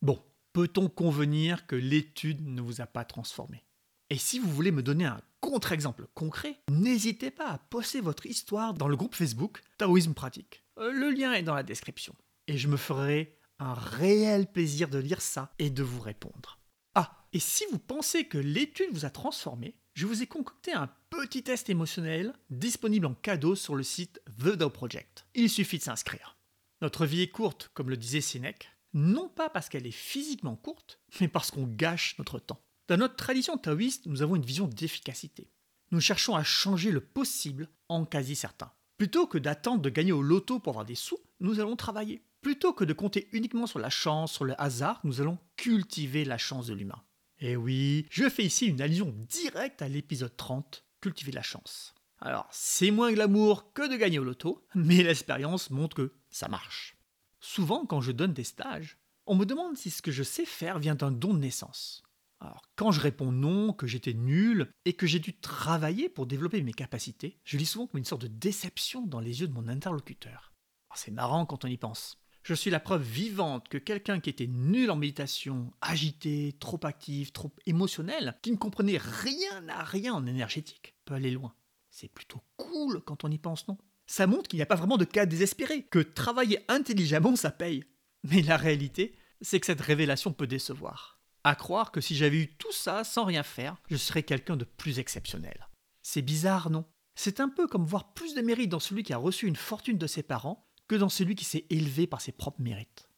Bon, 0.03 0.23
peut-on 0.53 0.91
convenir 0.91 1.67
que 1.67 1.75
l'étude 1.75 2.47
ne 2.47 2.61
vous 2.61 2.83
a 2.83 2.87
pas 2.87 3.07
transformé? 3.07 3.65
Et 4.11 4.19
si 4.19 4.39
vous 4.39 4.51
voulez 4.51 4.71
me 4.71 4.83
donner 4.83 5.07
un 5.07 5.23
contre-exemple 5.41 6.07
concret, 6.13 6.61
n'hésitez 6.71 7.31
pas 7.31 7.49
à 7.49 7.59
poster 7.59 8.03
votre 8.03 8.27
histoire 8.27 8.75
dans 8.75 8.89
le 8.89 8.97
groupe 8.97 9.15
Facebook 9.15 9.63
Taoïsme 9.79 10.13
Pratique. 10.13 10.63
Euh, 10.79 10.93
le 10.93 11.09
lien 11.09 11.33
est 11.33 11.43
dans 11.43 11.55
la 11.55 11.63
description. 11.63 12.15
Et 12.49 12.59
je 12.59 12.69
me 12.69 12.77
ferai 12.77 13.38
un 13.59 13.75
réel 13.75 14.51
plaisir 14.51 14.89
de 14.89 14.99
lire 14.99 15.21
ça 15.21 15.53
et 15.59 15.71
de 15.71 15.83
vous 15.83 16.01
répondre. 16.01 16.59
Ah, 16.95 17.27
et 17.33 17.41
si 17.41 17.65
vous 17.71 17.79
pensez 17.79 18.25
que 18.25 18.39
l'étude 18.39 18.93
vous 18.93 19.05
a 19.05 19.11
transformé, 19.11 19.75
je 19.95 20.07
vous 20.07 20.23
ai 20.23 20.27
concocté 20.27 20.73
un 20.73 20.91
petit 21.11 21.43
test 21.43 21.69
émotionnel 21.71 22.33
disponible 22.51 23.07
en 23.07 23.15
cadeau 23.15 23.55
sur 23.55 23.75
le 23.75 23.83
site 23.83 24.23
The 24.39 24.57
Dao 24.57 24.71
Project. 24.71 25.27
Il 25.35 25.51
suffit 25.51 25.79
de 25.79 25.83
s'inscrire. 25.83 26.37
Notre 26.81 27.07
vie 27.07 27.23
est 27.23 27.31
courte, 27.31 27.71
comme 27.75 27.91
le 27.91 27.97
disait 27.97 28.21
Sénèque, 28.21 28.71
non 28.95 29.29
pas 29.29 29.51
parce 29.51 29.69
qu'elle 29.69 29.87
est 29.87 29.91
physiquement 29.91 30.57
courte, 30.57 31.01
mais 31.21 31.29
parce 31.29 31.51
qu'on 31.51 31.67
gâche 31.67 32.17
notre 32.19 32.39
temps. 32.39 32.61
Dans 32.87 32.97
notre 32.97 33.17
tradition 33.17 33.59
taoïste, 33.59 34.07
nous 34.07 34.23
avons 34.23 34.37
une 34.37 34.45
vision 34.45 34.67
d'efficacité. 34.67 35.51
Nous 35.91 36.01
cherchons 36.01 36.37
à 36.37 36.45
changer 36.45 36.91
le 36.91 37.01
possible 37.01 37.69
en 37.89 38.05
quasi 38.05 38.37
certain. 38.37 38.73
Plutôt 38.99 39.27
que 39.27 39.39
d'attendre 39.39 39.83
de 39.83 39.91
gagner 39.91 40.13
au 40.13 40.23
loto 40.23 40.59
pour 40.59 40.73
avoir 40.73 40.85
des 40.85 40.95
sous, 40.95 41.19
nous 41.41 41.61
allons 41.61 41.77
travailler. 41.77 42.23
Plutôt 42.49 42.73
que 42.73 42.85
de 42.85 42.95
compter 42.95 43.29
uniquement 43.33 43.67
sur 43.67 43.79
la 43.79 43.91
chance, 43.91 44.33
sur 44.33 44.47
le 44.47 44.59
hasard, 44.59 45.03
nous 45.05 45.21
allons 45.21 45.37
cultiver 45.59 46.25
la 46.25 46.39
chance 46.39 46.67
de 46.67 46.73
l'humain. 46.73 47.03
Et 47.41 47.51
eh 47.51 47.57
oui, 47.57 48.07
je 48.09 48.27
fais 48.31 48.43
ici 48.43 48.65
une 48.65 48.81
allusion 48.81 49.15
directe 49.29 49.83
à 49.83 49.89
l'épisode 49.89 50.35
30, 50.35 50.87
Cultiver 51.03 51.31
la 51.31 51.43
chance. 51.43 51.95
Alors, 52.23 52.49
c'est 52.51 52.91
moins 52.91 53.13
glamour 53.13 53.75
que 53.75 53.87
de 53.87 53.99
gagner 53.99 54.19
au 54.19 54.25
loto, 54.25 54.67
mais 54.75 55.03
l'expérience 55.03 55.69
montre 55.69 55.95
que 55.95 56.15
ça 56.31 56.49
marche. 56.49 56.97
Souvent, 57.39 57.85
quand 57.85 58.01
je 58.01 58.13
donne 58.13 58.33
des 58.33 58.45
stages, 58.45 58.97
on 59.27 59.35
me 59.35 59.45
demande 59.45 59.77
si 59.77 59.91
ce 59.91 60.01
que 60.01 60.11
je 60.11 60.23
sais 60.23 60.47
faire 60.47 60.79
vient 60.79 60.95
d'un 60.95 61.11
don 61.11 61.35
de 61.35 61.41
naissance. 61.41 62.03
Alors, 62.41 62.63
quand 62.77 62.93
je 62.93 63.01
réponds 63.03 63.31
non, 63.31 63.75
que 63.75 63.87
j'étais 63.87 64.15
nul 64.15 64.73
et 64.87 64.95
que 64.95 65.07
j'ai 65.07 65.19
dû 65.19 65.39
travailler 65.39 66.09
pour 66.09 66.27
développer 66.27 66.63
mes 66.63 66.73
capacités, 66.73 67.41
je 67.45 67.59
lis 67.59 67.67
souvent 67.67 67.89
comme 67.89 67.99
une 67.99 68.07
sorte 68.07 68.23
de 68.23 68.27
déception 68.29 69.07
dans 69.07 69.21
les 69.21 69.43
yeux 69.43 69.49
de 69.49 69.53
mon 69.53 69.69
interlocuteur. 69.69 70.55
C'est 70.95 71.11
marrant 71.11 71.45
quand 71.45 71.67
on 71.67 71.69
y 71.69 71.77
pense. 71.77 72.19
Je 72.49 72.55
suis 72.55 72.71
la 72.71 72.81
preuve 72.81 73.03
vivante 73.03 73.69
que 73.69 73.77
quelqu'un 73.77 74.21
qui 74.21 74.31
était 74.31 74.47
nul 74.47 74.91
en 74.91 74.97
méditation, 74.97 75.71
agité, 75.83 76.57
trop 76.59 76.81
actif, 76.85 77.31
trop 77.31 77.53
émotionnel, 77.67 78.39
qui 78.41 78.51
ne 78.51 78.57
comprenait 78.57 78.97
rien 78.97 79.69
à 79.69 79.85
rien 79.85 80.15
en 80.15 80.25
énergétique, 80.25 80.95
peut 81.05 81.13
aller 81.13 81.31
loin. 81.31 81.53
C'est 81.91 82.09
plutôt 82.09 82.41
cool 82.57 83.03
quand 83.05 83.23
on 83.25 83.31
y 83.31 83.37
pense, 83.37 83.69
non? 83.69 83.77
Ça 84.07 84.27
montre 84.27 84.49
qu'il 84.49 84.57
n'y 84.57 84.63
a 84.63 84.67
pas 84.67 84.77
vraiment 84.77 84.97
de 84.97 85.05
cas 85.05 85.27
désespérés, 85.27 85.83
que 85.83 85.99
travailler 85.99 86.61
intelligemment, 86.69 87.37
ça 87.37 87.51
paye. 87.51 87.85
Mais 88.25 88.41
la 88.41 88.57
réalité, 88.57 89.15
c'est 89.43 89.61
que 89.61 89.67
cette 89.67 89.83
révélation 89.83 90.33
peut 90.33 90.47
décevoir. 90.47 91.21
À 91.45 91.55
croire 91.55 91.93
que 91.93 92.01
si 92.01 92.17
j'avais 92.17 92.39
eu 92.39 92.57
tout 92.57 92.73
ça 92.73 93.05
sans 93.05 93.27
rien 93.27 93.43
faire, 93.43 93.77
je 93.91 93.97
serais 93.99 94.23
quelqu'un 94.23 94.57
de 94.57 94.65
plus 94.65 95.01
exceptionnel. 95.01 95.69
C'est 96.01 96.23
bizarre, 96.23 96.71
non? 96.71 96.87
C'est 97.15 97.41
un 97.41 97.51
peu 97.51 97.67
comme 97.67 97.85
voir 97.85 98.15
plus 98.15 98.35
de 98.35 98.41
mérite 98.41 98.71
dans 98.71 98.81
celui 98.81 99.03
qui 99.03 99.13
a 99.13 99.19
reçu 99.19 99.47
une 99.47 99.55
fortune 99.55 99.99
de 99.99 100.07
ses 100.07 100.23
parents 100.23 100.65
que 100.89 100.97
dans 100.97 101.09
celui 101.09 101.35
qui 101.35 101.45
s'est 101.45 101.67
élevé 101.71 102.07
par 102.07 102.21
ses 102.21 102.33
propres 102.33 102.61
mérites. 102.61 103.09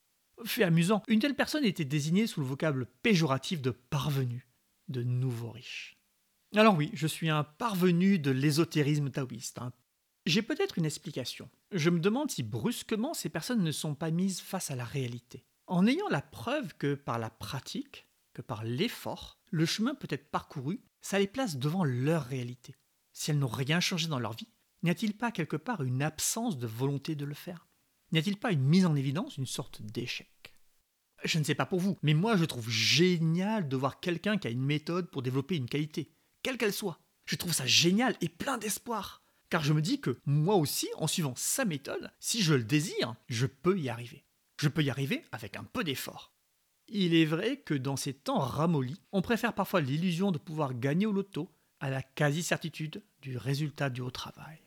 Fait 0.44 0.64
amusant, 0.64 1.02
une 1.08 1.20
telle 1.20 1.34
personne 1.34 1.64
était 1.64 1.84
désignée 1.84 2.26
sous 2.26 2.40
le 2.40 2.46
vocable 2.46 2.86
péjoratif 3.02 3.62
de 3.62 3.70
parvenu, 3.70 4.48
de 4.88 5.02
nouveau 5.02 5.50
riche. 5.50 5.96
Alors 6.56 6.76
oui, 6.76 6.90
je 6.94 7.06
suis 7.06 7.28
un 7.28 7.44
parvenu 7.44 8.18
de 8.18 8.30
l'ésotérisme 8.30 9.10
taoïste. 9.10 9.58
Hein. 9.58 9.72
J'ai 10.26 10.42
peut-être 10.42 10.78
une 10.78 10.84
explication. 10.84 11.48
Je 11.70 11.90
me 11.90 12.00
demande 12.00 12.30
si 12.30 12.42
brusquement 12.42 13.14
ces 13.14 13.28
personnes 13.28 13.62
ne 13.62 13.72
sont 13.72 13.94
pas 13.94 14.10
mises 14.10 14.40
face 14.40 14.70
à 14.70 14.76
la 14.76 14.84
réalité. 14.84 15.44
En 15.66 15.86
ayant 15.86 16.08
la 16.08 16.22
preuve 16.22 16.74
que 16.76 16.94
par 16.94 17.18
la 17.18 17.30
pratique, 17.30 18.08
que 18.34 18.42
par 18.42 18.64
l'effort, 18.64 19.38
le 19.50 19.66
chemin 19.66 19.94
peut 19.94 20.08
être 20.10 20.30
parcouru, 20.30 20.80
ça 21.00 21.18
les 21.18 21.26
place 21.26 21.56
devant 21.56 21.84
leur 21.84 22.24
réalité. 22.24 22.74
Si 23.12 23.30
elles 23.30 23.38
n'ont 23.38 23.46
rien 23.46 23.80
changé 23.80 24.08
dans 24.08 24.18
leur 24.18 24.32
vie, 24.32 24.48
N'y 24.82 24.90
a-t-il 24.90 25.16
pas 25.16 25.30
quelque 25.30 25.56
part 25.56 25.82
une 25.82 26.02
absence 26.02 26.58
de 26.58 26.66
volonté 26.66 27.14
de 27.14 27.24
le 27.24 27.34
faire? 27.34 27.66
N'y 28.12 28.18
a-t-il 28.18 28.36
pas 28.36 28.52
une 28.52 28.62
mise 28.62 28.86
en 28.86 28.96
évidence, 28.96 29.36
une 29.36 29.46
sorte 29.46 29.82
d'échec? 29.82 30.54
Je 31.22 31.38
ne 31.38 31.44
sais 31.44 31.54
pas 31.54 31.66
pour 31.66 31.80
vous, 31.80 31.98
mais 32.02 32.14
moi 32.14 32.36
je 32.36 32.46
trouve 32.46 32.70
génial 32.70 33.68
de 33.68 33.76
voir 33.76 34.00
quelqu'un 34.00 34.38
qui 34.38 34.48
a 34.48 34.50
une 34.50 34.64
méthode 34.64 35.10
pour 35.10 35.22
développer 35.22 35.56
une 35.56 35.68
qualité, 35.68 36.10
quelle 36.42 36.56
qu'elle 36.56 36.72
soit. 36.72 36.98
Je 37.26 37.36
trouve 37.36 37.52
ça 37.52 37.66
génial 37.66 38.16
et 38.20 38.28
plein 38.28 38.58
d'espoir. 38.58 39.22
Car 39.50 39.62
je 39.62 39.72
me 39.72 39.82
dis 39.82 40.00
que 40.00 40.18
moi 40.24 40.54
aussi, 40.54 40.88
en 40.96 41.06
suivant 41.06 41.34
sa 41.36 41.64
méthode, 41.64 42.10
si 42.20 42.40
je 42.40 42.54
le 42.54 42.64
désire, 42.64 43.14
je 43.28 43.46
peux 43.46 43.78
y 43.78 43.88
arriver. 43.88 44.24
Je 44.58 44.68
peux 44.68 44.82
y 44.82 44.90
arriver 44.90 45.24
avec 45.32 45.56
un 45.56 45.64
peu 45.64 45.84
d'effort. 45.84 46.32
Il 46.88 47.14
est 47.14 47.24
vrai 47.24 47.58
que 47.58 47.74
dans 47.74 47.96
ces 47.96 48.14
temps 48.14 48.38
ramollis, 48.38 49.00
on 49.12 49.22
préfère 49.22 49.54
parfois 49.54 49.80
l'illusion 49.80 50.32
de 50.32 50.38
pouvoir 50.38 50.78
gagner 50.78 51.06
au 51.06 51.12
loto 51.12 51.52
à 51.80 51.90
la 51.90 52.02
quasi-certitude 52.02 53.02
du 53.22 53.36
résultat 53.36 53.90
du 53.90 54.00
haut 54.00 54.10
travail. 54.10 54.58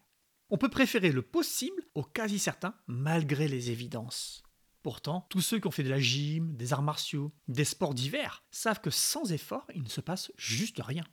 On 0.54 0.58
peut 0.58 0.70
préférer 0.70 1.12
le 1.12 1.24
possible 1.24 1.82
au 1.96 2.04
quasi 2.04 2.38
certain 2.38 2.76
malgré 2.86 3.48
les 3.48 3.72
évidences. 3.72 4.44
Pourtant, 4.84 5.26
tous 5.32 5.42
ceux 5.42 5.60
qui 5.60 5.66
ont 5.66 5.72
fait 5.72 5.82
de 5.82 5.90
la 5.90 6.00
gym, 6.00 6.56
des 6.56 6.74
arts 6.74 6.84
martiaux, 6.84 7.34
des 7.48 7.66
sports 7.66 7.96
divers 7.96 8.44
savent 8.52 8.80
que 8.80 8.92
sans 8.92 9.32
effort, 9.32 9.66
il 9.74 9.82
ne 9.82 9.90
se 9.90 10.00
passe 10.00 10.32
juste 10.38 10.80
rien. 10.80 11.06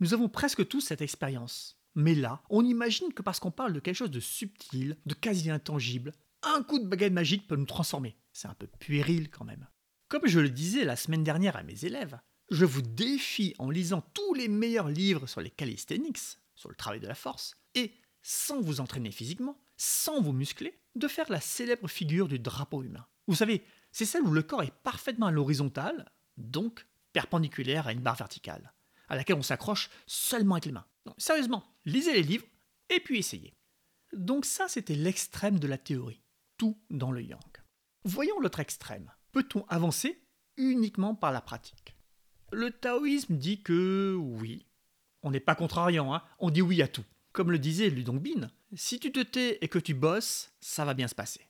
Nous 0.00 0.14
avons 0.14 0.30
presque 0.30 0.66
tous 0.66 0.80
cette 0.80 1.02
expérience. 1.02 1.78
Mais 1.96 2.14
là, 2.14 2.42
on 2.48 2.64
imagine 2.64 3.12
que 3.12 3.20
parce 3.20 3.40
qu'on 3.40 3.50
parle 3.50 3.74
de 3.74 3.80
quelque 3.80 3.94
chose 3.94 4.10
de 4.10 4.20
subtil, 4.20 4.96
de 5.04 5.12
quasi 5.12 5.50
intangible, 5.50 6.14
un 6.42 6.62
coup 6.62 6.78
de 6.78 6.88
baguette 6.88 7.12
magique 7.12 7.46
peut 7.46 7.56
nous 7.56 7.66
transformer. 7.66 8.16
C'est 8.32 8.48
un 8.48 8.54
peu 8.54 8.68
puéril 8.78 9.28
quand 9.28 9.44
même. 9.44 9.68
Comme 10.08 10.26
je 10.26 10.40
le 10.40 10.48
disais 10.48 10.86
la 10.86 10.96
semaine 10.96 11.24
dernière 11.24 11.56
à 11.56 11.62
mes 11.62 11.84
élèves, 11.84 12.18
je 12.50 12.64
vous 12.64 12.80
défie 12.80 13.54
en 13.58 13.68
lisant 13.68 14.00
tous 14.14 14.32
les 14.32 14.48
meilleurs 14.48 14.88
livres 14.88 15.26
sur 15.26 15.42
les 15.42 15.50
calisthenics, 15.50 16.38
sur 16.54 16.70
le 16.70 16.74
travail 16.74 17.00
de 17.00 17.06
la 17.06 17.14
force, 17.14 17.54
et 17.74 17.92
sans 18.28 18.60
vous 18.60 18.80
entraîner 18.80 19.10
physiquement, 19.10 19.58
sans 19.78 20.20
vous 20.20 20.34
muscler, 20.34 20.78
de 20.96 21.08
faire 21.08 21.32
la 21.32 21.40
célèbre 21.40 21.88
figure 21.88 22.28
du 22.28 22.38
drapeau 22.38 22.82
humain. 22.82 23.06
Vous 23.26 23.34
savez, 23.34 23.64
c'est 23.90 24.04
celle 24.04 24.24
où 24.24 24.32
le 24.32 24.42
corps 24.42 24.62
est 24.62 24.82
parfaitement 24.82 25.28
à 25.28 25.30
l'horizontale, 25.30 26.12
donc 26.36 26.86
perpendiculaire 27.14 27.86
à 27.86 27.92
une 27.92 28.02
barre 28.02 28.16
verticale, 28.16 28.74
à 29.08 29.16
laquelle 29.16 29.38
on 29.38 29.42
s'accroche 29.42 29.88
seulement 30.06 30.56
avec 30.56 30.66
les 30.66 30.72
mains. 30.72 30.84
sérieusement, 31.16 31.64
lisez 31.86 32.12
les 32.12 32.22
livres 32.22 32.44
et 32.90 33.00
puis 33.00 33.18
essayez. 33.18 33.54
Donc 34.12 34.44
ça, 34.44 34.68
c'était 34.68 34.94
l'extrême 34.94 35.58
de 35.58 35.66
la 35.66 35.78
théorie, 35.78 36.22
tout 36.58 36.78
dans 36.90 37.12
le 37.12 37.22
yang. 37.22 37.40
Voyons 38.04 38.40
l'autre 38.40 38.60
extrême. 38.60 39.10
Peut-on 39.32 39.64
avancer 39.68 40.22
uniquement 40.58 41.14
par 41.14 41.32
la 41.32 41.40
pratique? 41.40 41.96
Le 42.52 42.72
taoïsme 42.72 43.38
dit 43.38 43.62
que 43.62 44.14
oui. 44.20 44.66
On 45.22 45.30
n'est 45.30 45.40
pas 45.40 45.54
contrariant, 45.54 46.14
hein 46.14 46.22
on 46.38 46.50
dit 46.50 46.60
oui 46.60 46.82
à 46.82 46.88
tout. 46.88 47.04
Comme 47.38 47.52
le 47.52 47.60
disait 47.60 47.88
Ludong 47.88 48.20
Bin, 48.20 48.50
si 48.74 48.98
tu 48.98 49.12
te 49.12 49.20
tais 49.20 49.58
et 49.60 49.68
que 49.68 49.78
tu 49.78 49.94
bosses, 49.94 50.50
ça 50.58 50.84
va 50.84 50.92
bien 50.92 51.06
se 51.06 51.14
passer. 51.14 51.48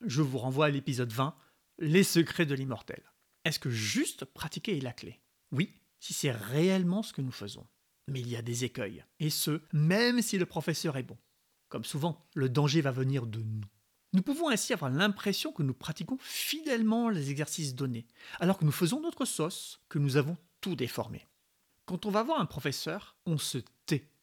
Je 0.00 0.22
vous 0.22 0.38
renvoie 0.38 0.64
à 0.64 0.70
l'épisode 0.70 1.12
20, 1.12 1.36
Les 1.80 2.02
secrets 2.02 2.46
de 2.46 2.54
l'immortel. 2.54 3.02
Est-ce 3.44 3.58
que 3.58 3.68
juste 3.68 4.24
pratiquer 4.24 4.78
est 4.78 4.80
la 4.80 4.94
clé? 4.94 5.20
Oui, 5.52 5.74
si 6.00 6.14
c'est 6.14 6.30
réellement 6.30 7.02
ce 7.02 7.12
que 7.12 7.20
nous 7.20 7.30
faisons. 7.30 7.66
Mais 8.10 8.20
il 8.20 8.28
y 8.30 8.36
a 8.36 8.40
des 8.40 8.64
écueils, 8.64 9.04
et 9.20 9.28
ce, 9.28 9.60
même 9.74 10.22
si 10.22 10.38
le 10.38 10.46
professeur 10.46 10.96
est 10.96 11.02
bon. 11.02 11.18
Comme 11.68 11.84
souvent, 11.84 12.26
le 12.34 12.48
danger 12.48 12.80
va 12.80 12.90
venir 12.90 13.26
de 13.26 13.42
nous. 13.42 13.68
Nous 14.14 14.22
pouvons 14.22 14.48
ainsi 14.48 14.72
avoir 14.72 14.90
l'impression 14.90 15.52
que 15.52 15.62
nous 15.62 15.74
pratiquons 15.74 16.16
fidèlement 16.22 17.10
les 17.10 17.30
exercices 17.30 17.74
donnés, 17.74 18.06
alors 18.40 18.56
que 18.56 18.64
nous 18.64 18.72
faisons 18.72 19.02
notre 19.02 19.26
sauce, 19.26 19.82
que 19.90 19.98
nous 19.98 20.16
avons 20.16 20.38
tout 20.62 20.74
déformé. 20.74 21.26
Quand 21.84 22.06
on 22.06 22.10
va 22.10 22.22
voir 22.22 22.40
un 22.40 22.46
professeur, 22.46 23.18
on 23.26 23.36
se 23.36 23.58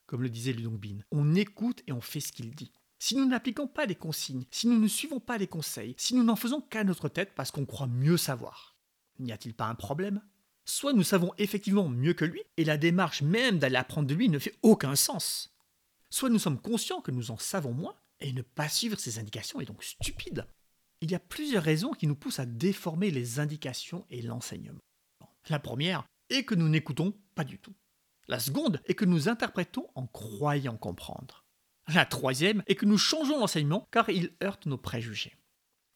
comme 0.05 0.23
le 0.23 0.29
disait 0.29 0.53
Bin. 0.53 0.97
On 1.11 1.35
écoute 1.35 1.83
et 1.87 1.91
on 1.91 2.01
fait 2.01 2.19
ce 2.19 2.31
qu'il 2.31 2.53
dit. 2.53 2.71
Si 2.99 3.15
nous 3.15 3.25
n'appliquons 3.25 3.67
pas 3.67 3.85
les 3.85 3.95
consignes, 3.95 4.45
si 4.51 4.67
nous 4.67 4.79
ne 4.79 4.87
suivons 4.87 5.19
pas 5.19 5.37
les 5.37 5.47
conseils, 5.47 5.95
si 5.97 6.15
nous 6.15 6.23
n'en 6.23 6.35
faisons 6.35 6.61
qu'à 6.61 6.83
notre 6.83 7.09
tête 7.09 7.33
parce 7.35 7.51
qu'on 7.51 7.65
croit 7.65 7.87
mieux 7.87 8.17
savoir, 8.17 8.75
n'y 9.19 9.31
a-t-il 9.31 9.53
pas 9.53 9.67
un 9.67 9.75
problème? 9.75 10.21
Soit 10.65 10.93
nous 10.93 11.03
savons 11.03 11.31
effectivement 11.37 11.87
mieux 11.87 12.13
que 12.13 12.25
lui, 12.25 12.41
et 12.57 12.65
la 12.65 12.77
démarche 12.77 13.21
même 13.21 13.59
d'aller 13.59 13.75
apprendre 13.75 14.07
de 14.07 14.15
lui 14.15 14.29
ne 14.29 14.39
fait 14.39 14.57
aucun 14.63 14.95
sens. 14.95 15.53
Soit 16.09 16.29
nous 16.29 16.39
sommes 16.39 16.59
conscients 16.59 17.01
que 17.01 17.11
nous 17.11 17.29
en 17.29 17.37
savons 17.37 17.73
moins, 17.73 17.95
et 18.19 18.33
ne 18.33 18.41
pas 18.41 18.69
suivre 18.69 18.97
ses 18.97 19.19
indications 19.19 19.59
est 19.59 19.65
donc 19.65 19.83
stupide. 19.83 20.47
Il 21.01 21.11
y 21.11 21.15
a 21.15 21.19
plusieurs 21.19 21.63
raisons 21.63 21.91
qui 21.91 22.07
nous 22.07 22.15
poussent 22.15 22.39
à 22.39 22.45
déformer 22.45 23.11
les 23.11 23.39
indications 23.39 24.05
et 24.09 24.21
l'enseignement. 24.21 24.79
La 25.49 25.59
première 25.59 26.03
est 26.29 26.43
que 26.43 26.55
nous 26.55 26.69
n'écoutons 26.69 27.13
pas 27.35 27.43
du 27.43 27.59
tout. 27.59 27.75
La 28.27 28.39
seconde 28.39 28.81
est 28.85 28.95
que 28.95 29.05
nous 29.05 29.29
interprétons 29.29 29.87
en 29.95 30.07
croyant 30.07 30.77
comprendre. 30.77 31.45
La 31.93 32.05
troisième 32.05 32.63
est 32.67 32.75
que 32.75 32.85
nous 32.85 32.97
changeons 32.97 33.39
l'enseignement 33.39 33.87
car 33.91 34.09
il 34.09 34.31
heurte 34.43 34.65
nos 34.65 34.77
préjugés. 34.77 35.35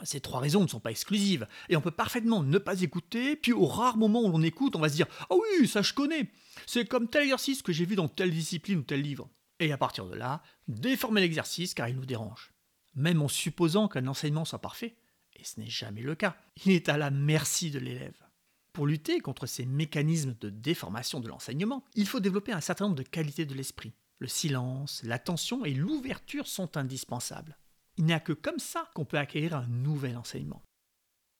Ces 0.03 0.21
trois 0.21 0.39
raisons 0.39 0.61
ne 0.61 0.67
sont 0.67 0.79
pas 0.79 0.91
exclusives, 0.91 1.47
et 1.67 1.75
on 1.75 1.81
peut 1.81 1.91
parfaitement 1.91 2.41
ne 2.41 2.57
pas 2.57 2.81
écouter, 2.81 3.35
puis 3.35 3.51
au 3.51 3.65
rare 3.65 3.97
moment 3.97 4.21
où 4.21 4.31
l'on 4.31 4.41
écoute, 4.43 4.75
on 4.75 4.79
va 4.79 4.87
se 4.87 4.95
dire 4.95 5.07
Ah 5.29 5.35
oui, 5.35 5.67
ça 5.67 5.81
je 5.81 5.93
connais 5.93 6.31
C'est 6.67 6.87
comme 6.87 7.09
tel 7.09 7.23
exercice 7.23 7.61
que 7.61 7.73
j'ai 7.73 7.85
vu 7.85 7.95
dans 7.95 8.07
telle 8.07 8.31
discipline 8.31 8.79
ou 8.79 8.83
tel 8.83 9.01
livre. 9.01 9.29
Et 9.59 9.73
à 9.73 9.77
partir 9.77 10.05
de 10.05 10.15
là, 10.15 10.41
déformer 10.67 11.19
l'exercice 11.19 11.73
car 11.73 11.89
il 11.89 11.97
nous 11.97 12.05
dérange. 12.05 12.53
Même 12.95 13.21
en 13.21 13.27
supposant 13.27 13.89
qu'un 13.89 14.07
enseignement 14.07 14.45
soit 14.45 14.61
parfait, 14.61 14.95
et 15.33 15.43
ce 15.43 15.59
n'est 15.59 15.69
jamais 15.69 16.01
le 16.01 16.15
cas, 16.15 16.37
il 16.63 16.71
est 16.71 16.87
à 16.87 16.97
la 16.97 17.11
merci 17.11 17.69
de 17.69 17.79
l'élève. 17.79 18.28
Pour 18.73 18.87
lutter 18.87 19.19
contre 19.19 19.45
ces 19.45 19.65
mécanismes 19.65 20.35
de 20.39 20.49
déformation 20.49 21.19
de 21.19 21.27
l'enseignement, 21.27 21.83
il 21.95 22.07
faut 22.07 22.19
développer 22.19 22.51
un 22.51 22.61
certain 22.61 22.85
nombre 22.85 22.97
de 22.97 23.03
qualités 23.03 23.45
de 23.45 23.55
l'esprit. 23.55 23.93
Le 24.19 24.27
silence, 24.27 25.01
l'attention 25.03 25.65
et 25.65 25.73
l'ouverture 25.73 26.47
sont 26.47 26.77
indispensables. 26.77 27.57
Il 27.97 28.05
n'y 28.05 28.13
a 28.13 28.19
que 28.19 28.33
comme 28.33 28.59
ça 28.59 28.89
qu'on 28.93 29.05
peut 29.05 29.17
acquérir 29.17 29.55
un 29.55 29.67
nouvel 29.67 30.17
enseignement. 30.17 30.63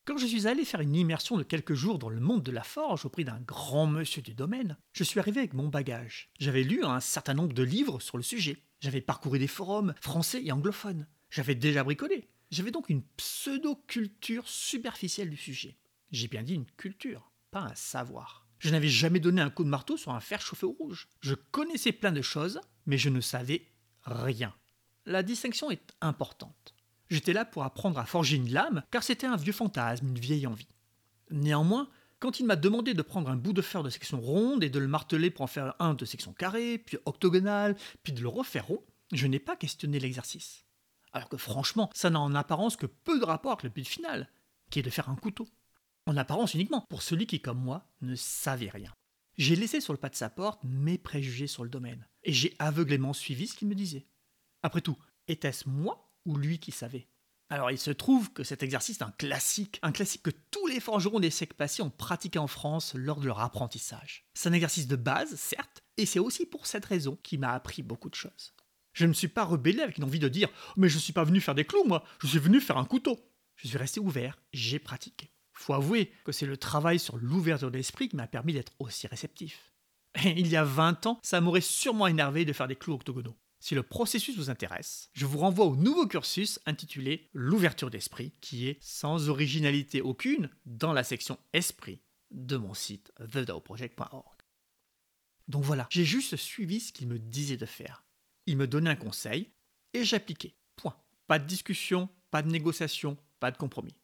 Quand 0.06 0.18
je 0.18 0.26
suis 0.26 0.48
allé 0.48 0.66
faire 0.66 0.82
une 0.82 0.96
immersion 0.96 1.38
de 1.38 1.44
quelques 1.44 1.76
jours 1.76 2.00
dans 2.00 2.10
le 2.10 2.20
monde 2.20 2.42
de 2.42 2.52
la 2.52 2.64
forge 2.64 3.06
auprès 3.06 3.24
d'un 3.24 3.40
grand 3.42 3.86
monsieur 3.86 4.22
du 4.22 4.34
domaine, 4.34 4.76
je 4.92 5.04
suis 5.04 5.20
arrivé 5.20 5.42
avec 5.42 5.54
mon 5.54 5.68
bagage. 5.68 6.32
J'avais 6.40 6.64
lu 6.64 6.84
un 6.84 7.00
certain 7.00 7.36
nombre 7.36 7.54
de 7.54 7.64
livres 7.64 8.00
sur 8.00 8.18
le 8.18 8.24
sujet. 8.24 8.64
J'avais 8.80 9.02
parcouru 9.02 9.38
des 9.38 9.48
forums 9.48 9.94
français 10.02 10.42
et 10.44 10.52
anglophones. 10.52 11.06
J'avais 11.30 11.54
déjà 11.54 11.84
bricolé. 11.84 12.28
J'avais 12.50 12.72
donc 12.72 12.90
une 12.90 13.04
pseudo-culture 13.18 14.48
superficielle 14.48 15.30
du 15.30 15.38
sujet. 15.38 15.78
J'ai 16.12 16.28
bien 16.28 16.44
dit 16.44 16.56
une 16.56 16.66
culture, 16.66 17.32
pas 17.52 17.62
un 17.62 17.76
savoir. 17.76 18.48
Je 18.58 18.72
n'avais 18.72 18.90
jamais 18.90 19.20
donné 19.20 19.42
un 19.42 19.50
coup 19.50 19.64
de 19.64 19.70
marteau 19.70 19.96
sur 19.96 20.12
un 20.12 20.20
fer 20.20 20.42
chauffé 20.42 20.66
au 20.66 20.72
rouge. 20.72 21.08
Je 21.22 21.36
connaissais 21.36 21.92
plein 21.92 22.12
de 22.12 22.22
choses, 22.22 22.60
mais 22.86 22.98
je 22.98 23.10
ne 23.10 23.22
savais 23.22 23.68
rien. 24.04 24.54
La 25.06 25.24
distinction 25.24 25.72
est 25.72 25.94
importante. 26.02 26.74
J'étais 27.10 27.34
là 27.34 27.46
pour 27.46 27.64
apprendre 27.64 28.00
à 28.00 28.06
forger 28.06 28.38
une 28.38 28.52
lame, 28.52 28.84
car 28.92 29.04
c'était 29.04 29.28
un 29.28 29.38
vieux 29.38 29.54
fantasme, 29.54 30.08
une 30.08 30.20
vieille 30.20 30.48
envie. 30.48 30.68
Néanmoins, 31.32 31.90
quand 32.20 32.40
il 32.40 32.46
m'a 32.46 32.56
demandé 32.56 32.94
de 32.94 33.02
prendre 33.02 33.30
un 33.30 33.36
bout 33.36 33.54
de 33.54 33.62
fer 33.62 33.82
de 33.82 33.90
section 33.90 34.20
ronde 34.20 34.64
et 34.64 34.70
de 34.70 34.80
le 34.80 34.88
marteler 34.88 35.30
pour 35.30 35.44
en 35.44 35.48
faire 35.48 35.76
un 35.80 35.94
de 35.94 36.06
section 36.06 36.34
carrée, 36.34 36.80
puis 36.80 36.98
octogonale, 37.06 37.78
puis 38.04 38.14
de 38.14 38.22
le 38.22 38.28
refaire 38.28 38.68
rond, 38.68 38.84
je 39.14 39.26
n'ai 39.28 39.40
pas 39.40 39.56
questionné 39.56 40.00
l'exercice. 40.00 40.66
Alors 41.14 41.30
que 41.30 41.38
franchement, 41.38 41.90
ça 41.94 42.10
n'a 42.10 42.20
en 42.20 42.36
apparence 42.36 42.76
que 42.76 42.86
peu 42.86 43.20
de 43.20 43.26
rapport 43.26 43.54
avec 43.54 43.64
le 43.64 43.70
but 43.70 43.88
final, 43.88 44.30
qui 44.70 44.80
est 44.80 44.84
de 44.84 44.90
faire 44.90 45.10
un 45.10 45.16
couteau 45.16 45.48
en 46.10 46.18
apparence 46.18 46.56
uniquement, 46.56 46.86
pour 46.90 47.04
celui 47.04 47.28
qui, 47.28 47.40
comme 47.40 47.60
moi, 47.60 47.86
ne 48.02 48.16
savait 48.16 48.70
rien. 48.70 48.92
J'ai 49.38 49.56
laissé 49.56 49.80
sur 49.80 49.94
le 49.94 50.00
pas 50.00 50.10
de 50.10 50.16
sa 50.16 50.30
porte 50.30 50.60
mes 50.64 50.98
préjugés 50.98 51.46
sur 51.46 51.64
le 51.64 51.70
domaine, 51.70 52.08
et 52.24 52.34
j'ai 52.34 52.56
aveuglément 52.58 53.14
suivi 53.14 53.48
ce 53.48 53.56
qu'il 53.56 53.68
me 53.68 53.76
disait. 53.76 54.08
Après 54.64 54.82
tout, 54.82 54.98
était-ce 55.28 55.70
moi 55.70 56.12
ou 56.26 56.36
lui 56.36 56.58
qui 56.58 56.72
savait? 56.72 57.08
Alors 57.52 57.70
il 57.70 57.78
se 57.78 57.92
trouve 57.92 58.34
que 58.34 58.44
cet 58.44 58.64
exercice 58.64 58.98
est 58.98 59.04
un 59.04 59.12
classique, 59.12 59.80
un 59.84 59.92
classique 59.92 60.24
que 60.24 60.32
tous 60.50 60.66
les 60.66 60.80
forgerons 60.80 61.20
des 61.20 61.30
siècles 61.30 61.56
passés 61.56 61.84
ont 61.84 61.92
pratiqué 61.92 62.40
en 62.40 62.48
France 62.48 62.96
lors 62.96 63.20
de 63.20 63.28
leur 63.28 63.40
apprentissage. 63.40 64.26
C'est 64.34 64.50
un 64.50 64.54
exercice 64.54 64.88
de 64.88 64.96
base, 64.96 65.36
certes, 65.36 65.84
et 65.98 66.08
c'est 66.08 66.20
aussi 66.20 66.48
pour 66.48 66.66
cette 66.66 66.86
raison 66.86 67.20
qu'il 67.22 67.40
m'a 67.40 67.54
appris 67.54 67.84
beaucoup 67.84 68.10
de 68.10 68.16
choses. 68.16 68.56
Je 68.94 69.04
ne 69.04 69.10
me 69.10 69.14
suis 69.14 69.28
pas 69.28 69.46
rebellé 69.46 69.82
avec 69.82 70.00
une 70.00 70.06
envie 70.06 70.18
de 70.18 70.28
dire 70.28 70.50
Mais 70.76 70.90
je 70.90 70.96
ne 70.96 71.02
suis 71.02 71.14
pas 71.14 71.24
venu 71.24 71.40
faire 71.40 71.56
des 71.56 71.66
clous, 71.66 71.86
moi, 71.86 72.04
je 72.20 72.28
suis 72.28 72.40
venu 72.40 72.60
faire 72.60 72.78
un 72.78 72.86
couteau. 72.86 73.20
Je 73.58 73.68
suis 73.68 73.78
resté 73.78 74.00
ouvert, 74.00 74.40
j'ai 74.54 74.80
pratiqué 74.80 75.32
faut 75.60 75.74
avouer 75.74 76.12
que 76.24 76.32
c'est 76.32 76.46
le 76.46 76.58
travail 76.58 77.00
sur 77.00 77.18
l'ouverture 77.18 77.72
d'esprit 77.72 78.10
qui 78.10 78.16
m'a 78.16 78.28
permis 78.28 78.54
d'être 78.54 78.74
aussi 78.80 79.08
réceptif. 79.08 79.74
il 80.24 80.48
y 80.48 80.56
a 80.56 80.64
20 80.64 81.06
ans, 81.06 81.20
ça 81.22 81.42
m'aurait 81.42 81.62
sûrement 81.62 82.08
énervé 82.08 82.46
de 82.46 82.54
faire 82.54 82.68
des 82.68 82.76
clous 82.76 82.94
octogonaux. 82.94 83.36
Si 83.62 83.76
le 83.76 83.84
processus 83.84 84.38
vous 84.38 84.50
intéresse, 84.50 85.10
je 85.14 85.26
vous 85.26 85.40
renvoie 85.40 85.66
au 85.66 85.76
nouveau 85.76 86.08
cursus 86.08 86.60
intitulé 86.66 87.30
L'ouverture 87.34 87.90
d'esprit, 87.90 88.32
qui 88.40 88.70
est 88.70 88.78
sans 88.82 89.28
originalité 89.28 90.02
aucune 90.02 90.50
dans 90.66 90.94
la 90.94 91.04
section 91.04 91.38
Esprit 91.52 92.02
de 92.32 92.56
mon 92.56 92.74
site 92.74 93.12
thedaoproject.org. 93.32 94.38
Donc 95.50 95.64
voilà, 95.64 95.88
j'ai 95.90 96.06
juste 96.06 96.38
suivi 96.38 96.80
ce 96.80 96.94
qu'il 96.94 97.08
me 97.08 97.20
disait 97.20 97.58
de 97.58 97.66
faire. 97.66 98.06
Il 98.46 98.56
me 98.56 98.68
donnait 98.68 98.92
un 98.92 98.96
conseil 98.96 99.52
et 99.94 100.06
j'appliquais. 100.06 100.56
Point. 100.78 100.96
Pas 101.28 101.40
de 101.40 101.48
discussion, 101.48 102.08
pas 102.32 102.44
de 102.44 102.50
négociation, 102.50 103.18
pas 103.42 103.52
de 103.52 103.58
compromis. 103.58 103.96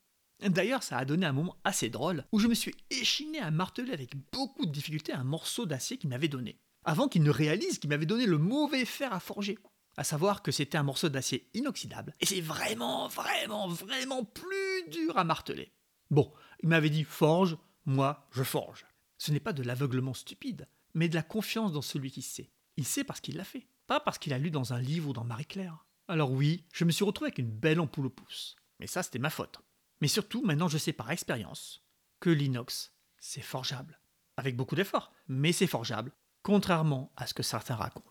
D'ailleurs, 0.48 0.84
ça 0.84 0.98
a 0.98 1.06
donné 1.06 1.26
un 1.26 1.34
moment 1.34 1.58
assez 1.64 1.90
drôle 1.90 2.26
où 2.32 2.40
je 2.40 2.48
me 2.48 2.54
suis 2.54 2.76
échiné 2.90 3.40
à 3.40 3.52
marteler 3.52 3.92
avec 3.92 4.16
beaucoup 4.32 4.66
de 4.66 4.72
difficulté 4.72 5.12
un 5.12 5.24
morceau 5.24 5.66
d'acier 5.66 5.98
qu'il 5.98 6.10
m'avait 6.10 6.28
donné, 6.28 6.60
avant 6.84 7.08
qu'il 7.08 7.24
ne 7.24 7.32
réalise 7.32 7.80
qu'il 7.80 7.90
m'avait 7.90 8.06
donné 8.06 8.26
le 8.26 8.38
mauvais 8.38 8.86
fer 8.86 9.14
à 9.14 9.20
forger. 9.20 9.58
à 9.98 10.04
savoir 10.04 10.42
que 10.42 10.52
c'était 10.52 10.78
un 10.78 10.84
morceau 10.84 11.10
d'acier 11.10 11.50
inoxydable, 11.54 12.14
et 12.20 12.26
c'est 12.26 12.42
vraiment, 12.42 13.08
vraiment, 13.08 13.68
vraiment 13.68 14.24
plus 14.24 14.90
dur 14.90 15.18
à 15.18 15.24
marteler. 15.24 15.72
Bon, 16.12 16.32
il 16.62 16.70
m'avait 16.70 16.90
dit 16.90 17.04
forge, 17.04 17.58
moi 17.86 18.28
je 18.32 18.44
forge. 18.44 18.86
Ce 19.18 19.32
n'est 19.32 19.40
pas 19.40 19.54
de 19.54 19.64
l'aveuglement 19.64 20.14
stupide, 20.14 20.68
mais 20.94 21.10
de 21.10 21.16
la 21.16 21.24
confiance 21.24 21.72
dans 21.72 21.82
celui 21.82 22.12
qui 22.12 22.22
sait. 22.22 22.52
Il 22.78 22.86
sait 22.86 23.04
parce 23.04 23.22
qu'il 23.22 23.38
l'a 23.38 23.46
fait, 23.46 23.68
pas 23.88 24.00
parce 24.00 24.18
qu'il 24.18 24.34
a 24.34 24.38
lu 24.38 24.52
dans 24.52 24.74
un 24.74 24.80
livre 24.80 25.10
ou 25.10 25.14
dans 25.14 25.24
Marie-Claire. 25.24 25.86
Alors 26.08 26.32
oui, 26.32 26.66
je 26.74 26.86
me 26.86 26.92
suis 26.92 27.06
retrouvé 27.06 27.30
avec 27.30 27.40
une 27.40 27.50
belle 27.50 27.80
ampoule 27.80 28.08
au 28.08 28.10
pouce. 28.10 28.58
Mais 28.80 28.88
ça, 28.88 29.02
c'était 29.02 29.20
ma 29.20 29.30
faute. 29.30 29.60
Mais 30.06 30.10
surtout, 30.10 30.44
maintenant, 30.46 30.68
je 30.68 30.78
sais 30.78 30.94
par 30.94 31.10
expérience 31.10 31.84
que 32.20 32.30
l'inox, 32.30 32.94
c'est 33.18 33.42
forgeable. 33.42 34.00
Avec 34.38 34.56
beaucoup 34.56 34.76
d'efforts, 34.76 35.12
mais 35.28 35.52
c'est 35.52 35.66
forgeable, 35.66 36.12
contrairement 36.44 37.12
à 37.18 37.26
ce 37.26 37.34
que 37.34 37.42
certains 37.42 37.74
racontent. 37.74 38.06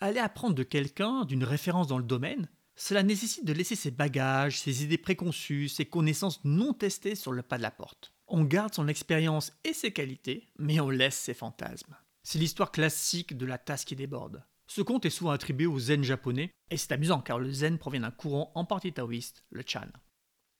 Aller 0.00 0.18
apprendre 0.18 0.56
de 0.56 0.64
quelqu'un, 0.64 1.24
d'une 1.24 1.44
référence 1.44 1.86
dans 1.86 1.98
le 1.98 2.02
domaine, 2.04 2.48
cela 2.74 3.04
nécessite 3.04 3.44
de 3.44 3.52
laisser 3.52 3.76
ses 3.76 3.92
bagages, 3.92 4.58
ses 4.58 4.82
idées 4.82 4.98
préconçues, 4.98 5.68
ses 5.68 5.86
connaissances 5.86 6.44
non 6.44 6.74
testées 6.74 7.14
sur 7.14 7.30
le 7.30 7.42
pas 7.42 7.58
de 7.58 7.62
la 7.62 7.70
porte. 7.70 8.12
On 8.26 8.42
garde 8.42 8.74
son 8.74 8.88
expérience 8.88 9.52
et 9.62 9.72
ses 9.72 9.92
qualités, 9.92 10.48
mais 10.58 10.80
on 10.80 10.90
laisse 10.90 11.16
ses 11.16 11.34
fantasmes. 11.34 11.96
C'est 12.24 12.40
l'histoire 12.40 12.72
classique 12.72 13.36
de 13.36 13.46
la 13.46 13.58
tasse 13.58 13.84
qui 13.84 13.94
déborde. 13.94 14.42
Ce 14.66 14.82
conte 14.82 15.06
est 15.06 15.10
souvent 15.10 15.30
attribué 15.30 15.66
au 15.66 15.78
zen 15.78 16.02
japonais, 16.02 16.50
et 16.70 16.76
c'est 16.76 16.90
amusant 16.90 17.20
car 17.20 17.38
le 17.38 17.52
zen 17.52 17.78
provient 17.78 18.00
d'un 18.00 18.10
courant 18.10 18.50
en 18.56 18.64
partie 18.64 18.92
taoïste, 18.92 19.44
le 19.50 19.62
chan. 19.64 19.86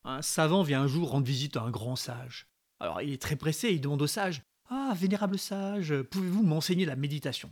Un 0.05 0.23
savant 0.23 0.63
vient 0.63 0.83
un 0.83 0.87
jour 0.87 1.11
rendre 1.11 1.27
visite 1.27 1.57
à 1.57 1.63
un 1.63 1.71
grand 1.71 1.97
sage. 1.97 2.47
Alors 2.79 3.03
il 3.03 3.13
est 3.13 3.21
très 3.21 3.37
pressé, 3.37 3.71
il 3.71 3.81
demande 3.81 4.03
au 4.03 4.07
sage 4.07 4.43
Ah, 4.71 4.95
vénérable 4.97 5.39
sage, 5.39 5.95
pouvez-vous 6.03 6.43
m'enseigner 6.43 6.87
la 6.87 6.97
méditation? 6.97 7.51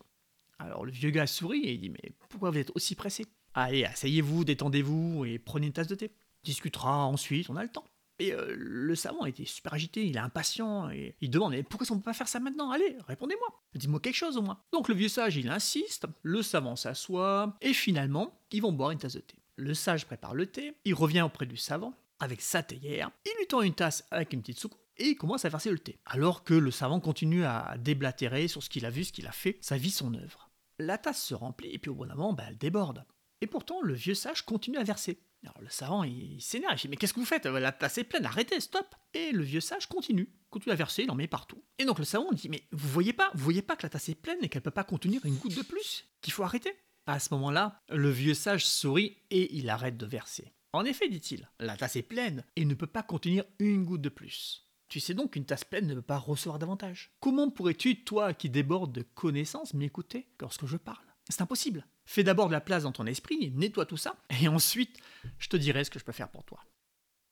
Alors 0.59 0.85
le 0.85 0.91
vieux 0.91 1.11
gars 1.11 1.27
sourit 1.27 1.65
et 1.65 1.73
il 1.73 1.81
dit 1.81 1.91
Mais 1.91 2.13
pourquoi 2.31 2.51
vous 2.51 2.59
êtes 2.59 2.73
aussi 2.75 2.95
pressé 2.95 3.27
Allez, 3.55 3.85
asseyez-vous, 3.85 4.45
détendez-vous 4.45 5.25
et 5.25 5.39
prenez 5.39 5.67
une 5.67 5.73
tasse 5.73 5.89
de 5.89 5.95
thé. 5.95 6.11
discutera 6.43 7.05
ensuite, 7.05 7.51
on 7.51 7.57
a 7.57 7.63
le 7.63 7.69
temps. 7.69 7.85
Et 8.21 8.33
euh, 8.33 8.55
le 8.57 8.95
savant 8.97 9.27
était 9.27 9.45
super 9.45 9.75
agité, 9.75 10.05
il 10.05 10.17
est 10.17 10.21
impatient, 10.21 10.91
et 10.91 11.15
il 11.21 11.31
demande 11.31 11.53
Mais 11.53 11.63
pourquoi 11.63 11.87
on 11.91 11.95
ne 11.95 12.01
peut 12.01 12.07
pas 12.07 12.15
faire 12.15 12.29
ça 12.29 12.41
maintenant? 12.41 12.71
Allez, 12.71 12.97
répondez-moi, 13.07 13.47
dis-moi 13.75 14.01
quelque 14.01 14.17
chose 14.17 14.37
au 14.37 14.43
moins. 14.43 14.59
Donc 14.73 14.89
le 14.89 14.95
vieux 14.95 15.09
sage, 15.09 15.37
il 15.37 15.49
insiste, 15.49 16.07
le 16.23 16.43
savant 16.43 16.75
s'assoit, 16.77 17.57
et 17.61 17.73
finalement, 17.73 18.41
ils 18.51 18.63
vont 18.63 18.73
boire 18.73 18.91
une 18.91 18.99
tasse 18.99 19.15
de 19.15 19.21
thé. 19.21 19.37
Le 19.57 19.75
sage 19.75 20.07
prépare 20.07 20.35
le 20.35 20.47
thé, 20.47 20.75
il 20.85 20.95
revient 20.95 21.23
auprès 21.23 21.47
du 21.47 21.57
savant, 21.57 21.95
avec 22.21 22.41
sa 22.41 22.63
théière, 22.63 23.11
il 23.25 23.33
lui 23.39 23.47
tend 23.47 23.63
une 23.63 23.75
tasse 23.75 24.07
avec 24.11 24.33
une 24.33 24.41
petite 24.41 24.59
soucoupe, 24.59 24.81
et 24.97 25.09
il 25.09 25.17
commence 25.17 25.45
à 25.45 25.49
verser 25.49 25.71
le 25.71 25.79
thé. 25.79 25.99
Alors 26.07 26.45
que 26.45 26.55
le 26.55 26.71
savant 26.71 27.01
continue 27.01 27.45
à 27.45 27.77
déblatérer 27.79 28.49
sur 28.49 28.63
ce 28.63 28.69
qu'il 28.69 28.87
a 28.87 28.91
vu, 28.91 29.05
ce 29.05 29.13
qu'il 29.13 29.27
a 29.27 29.33
fait, 29.33 29.59
sa 29.61 29.77
vie, 29.77 29.91
son 29.91 30.15
œuvre. 30.15 30.51
La 30.79 30.99
tasse 30.99 31.23
se 31.23 31.35
remplit, 31.35 31.71
et 31.73 31.79
puis 31.79 31.91
au 31.91 31.95
bout 31.95 32.07
d'un 32.07 32.15
moment, 32.15 32.33
bah, 32.33 32.45
elle 32.49 32.59
déborde. 32.59 33.05
Et 33.41 33.47
pourtant, 33.47 33.81
le 33.83 33.95
vieux 33.95 34.15
sage 34.15 34.43
continue 34.43 34.79
à 34.79 34.85
verser. 34.85 35.21
Alors 35.45 35.61
le 35.61 35.69
savant, 35.69 36.03
il, 36.03 36.41
s'énerve, 36.41 36.75
il 36.77 36.81
dit 36.83 36.89
Mais 36.89 36.97
qu'est-ce 36.97 37.15
que 37.15 37.21
vous 37.21 37.27
faites? 37.27 37.47
La 37.47 37.73
tasse 37.73 37.99
est 37.99 38.05
pleine, 38.05 38.27
arrêtez, 38.27 38.59
stop 38.61 38.87
Et 39.15 39.31
le 39.31 39.45
vieux 39.45 39.61
sage 39.61 39.87
continue, 39.87 40.33
continue 40.51 40.73
à 40.73 40.77
verser, 40.77 41.05
il 41.05 41.11
en 41.11 41.15
met 41.15 41.29
partout. 41.29 41.63
Et 41.79 41.85
donc 41.85 41.99
le 41.99 42.05
savant 42.05 42.33
dit 42.33 42.49
Mais 42.49 42.63
vous 42.73 42.89
voyez 42.89 43.13
pas, 43.13 43.31
vous 43.35 43.45
voyez 43.45 43.63
pas 43.63 43.77
que 43.77 43.85
la 43.85 43.89
tasse 43.89 44.09
est 44.09 44.17
pleine 44.17 44.39
et 44.43 44.49
qu'elle 44.49 44.63
peut 44.63 44.71
pas 44.71 44.85
contenir 44.85 45.25
une 45.25 45.37
goutte 45.37 45.57
de 45.57 45.63
plus? 45.63 46.09
Qu'il 46.23 46.33
faut 46.33 46.43
arrêter 46.43 46.75
À 47.07 47.21
ce 47.21 47.33
moment-là, 47.35 47.81
le 47.89 48.11
vieux 48.11 48.35
sage 48.35 48.67
sourit 48.67 49.17
et 49.31 49.55
il 49.55 49.71
arrête 49.71 49.97
de 49.97 50.07
verser. 50.07 50.53
En 50.75 50.85
effet, 50.85 51.09
dit-il, 51.09 51.49
la 51.59 51.77
tasse 51.77 51.97
est 51.97 52.03
pleine 52.03 52.45
et 52.57 52.65
ne 52.65 52.75
peut 52.75 52.87
pas 52.87 53.03
contenir 53.03 53.45
une 53.59 53.85
goutte 53.85 54.03
de 54.03 54.11
plus. 54.11 54.69
Tu 54.89 55.01
sais 55.01 55.15
donc 55.15 55.33
qu'une 55.33 55.47
tasse 55.47 55.65
pleine 55.65 55.87
ne 55.87 55.95
peut 55.95 56.03
pas 56.03 56.19
recevoir 56.19 56.59
davantage. 56.59 57.11
Comment 57.21 57.51
pourrais-tu, 57.51 58.05
toi 58.05 58.35
qui 58.35 58.51
débordes 58.51 58.93
de 58.93 59.03
connaissances, 59.03 59.75
m'écouter 59.75 60.29
lorsque 60.41 60.67
je 60.67 60.77
parle? 60.77 61.05
C'est 61.29 61.43
impossible. 61.43 61.87
Fais 62.05 62.23
d'abord 62.23 62.49
de 62.49 62.53
la 62.53 62.61
place 62.61 62.85
dans 62.85 62.93
ton 62.93 63.07
esprit, 63.07 63.51
nettoie 63.55 63.87
tout 63.87 63.99
ça, 63.99 64.17
et 64.41 64.49
ensuite, 64.49 64.99
je 65.39 65.49
te 65.49 65.57
dirai 65.57 65.85
ce 65.85 65.91
que 65.91 65.99
je 65.99 66.05
peux 66.05 66.13
faire 66.13 66.31
pour 66.31 66.45
toi. 66.45 66.65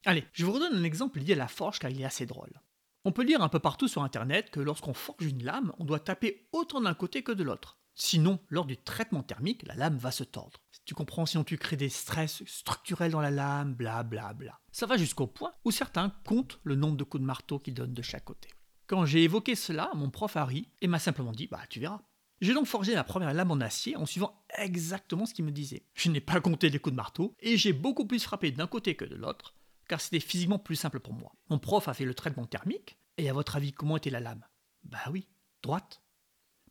Allez, 0.04 0.24
je 0.32 0.44
vous 0.44 0.52
redonne 0.52 0.76
un 0.76 0.84
exemple 0.84 1.18
lié 1.18 1.32
à 1.32 1.36
la 1.36 1.48
forge 1.48 1.78
car 1.78 1.90
il 1.90 2.00
est 2.00 2.04
assez 2.04 2.26
drôle. 2.26 2.60
On 3.04 3.12
peut 3.12 3.22
lire 3.22 3.42
un 3.42 3.48
peu 3.48 3.58
partout 3.58 3.88
sur 3.88 4.02
Internet 4.02 4.50
que 4.50 4.60
lorsqu'on 4.60 4.94
forge 4.94 5.24
une 5.24 5.44
lame, 5.44 5.72
on 5.78 5.84
doit 5.84 6.00
taper 6.00 6.48
autant 6.52 6.80
d'un 6.80 6.94
côté 6.94 7.22
que 7.22 7.32
de 7.32 7.44
l'autre. 7.44 7.78
Sinon, 7.94 8.38
lors 8.48 8.66
du 8.66 8.76
traitement 8.76 9.22
thermique, 9.22 9.66
la 9.66 9.74
lame 9.74 9.96
va 9.96 10.10
se 10.10 10.24
tordre. 10.24 10.60
Tu 10.86 10.94
comprends, 10.94 11.26
sinon 11.26 11.42
tu 11.42 11.58
crées 11.58 11.76
des 11.76 11.88
stress 11.88 12.44
structurels 12.46 13.10
dans 13.10 13.20
la 13.20 13.32
lame, 13.32 13.74
bla 13.74 14.04
bla 14.04 14.32
bla. 14.32 14.60
Ça 14.70 14.86
va 14.86 14.96
jusqu'au 14.96 15.26
point 15.26 15.52
où 15.64 15.72
certains 15.72 16.10
comptent 16.24 16.60
le 16.62 16.76
nombre 16.76 16.96
de 16.96 17.02
coups 17.02 17.20
de 17.20 17.26
marteau 17.26 17.58
qu'ils 17.58 17.74
donnent 17.74 17.92
de 17.92 18.02
chaque 18.02 18.24
côté. 18.24 18.48
Quand 18.86 19.04
j'ai 19.04 19.24
évoqué 19.24 19.56
cela, 19.56 19.90
mon 19.94 20.10
prof 20.10 20.36
a 20.36 20.44
ri 20.44 20.70
et 20.80 20.86
m'a 20.86 21.00
simplement 21.00 21.32
dit 21.32 21.48
Bah, 21.48 21.62
tu 21.68 21.80
verras. 21.80 22.02
J'ai 22.40 22.54
donc 22.54 22.66
forgé 22.66 22.94
la 22.94 23.02
première 23.02 23.34
lame 23.34 23.50
en 23.50 23.60
acier 23.60 23.96
en 23.96 24.06
suivant 24.06 24.44
exactement 24.58 25.26
ce 25.26 25.34
qu'il 25.34 25.44
me 25.44 25.50
disait. 25.50 25.82
Je 25.94 26.08
n'ai 26.08 26.20
pas 26.20 26.40
compté 26.40 26.68
les 26.68 26.78
coups 26.78 26.92
de 26.92 26.96
marteau 26.96 27.34
et 27.40 27.56
j'ai 27.56 27.72
beaucoup 27.72 28.06
plus 28.06 28.22
frappé 28.22 28.52
d'un 28.52 28.68
côté 28.68 28.94
que 28.94 29.04
de 29.04 29.16
l'autre, 29.16 29.56
car 29.88 30.00
c'était 30.00 30.20
physiquement 30.20 30.60
plus 30.60 30.76
simple 30.76 31.00
pour 31.00 31.14
moi. 31.14 31.32
Mon 31.50 31.58
prof 31.58 31.88
a 31.88 31.94
fait 31.94 32.04
le 32.04 32.14
traitement 32.14 32.46
thermique, 32.46 32.96
et 33.18 33.28
à 33.28 33.32
votre 33.32 33.56
avis, 33.56 33.72
comment 33.72 33.96
était 33.96 34.10
la 34.10 34.20
lame? 34.20 34.44
Bah 34.84 34.98
oui, 35.10 35.26
droite. 35.62 36.02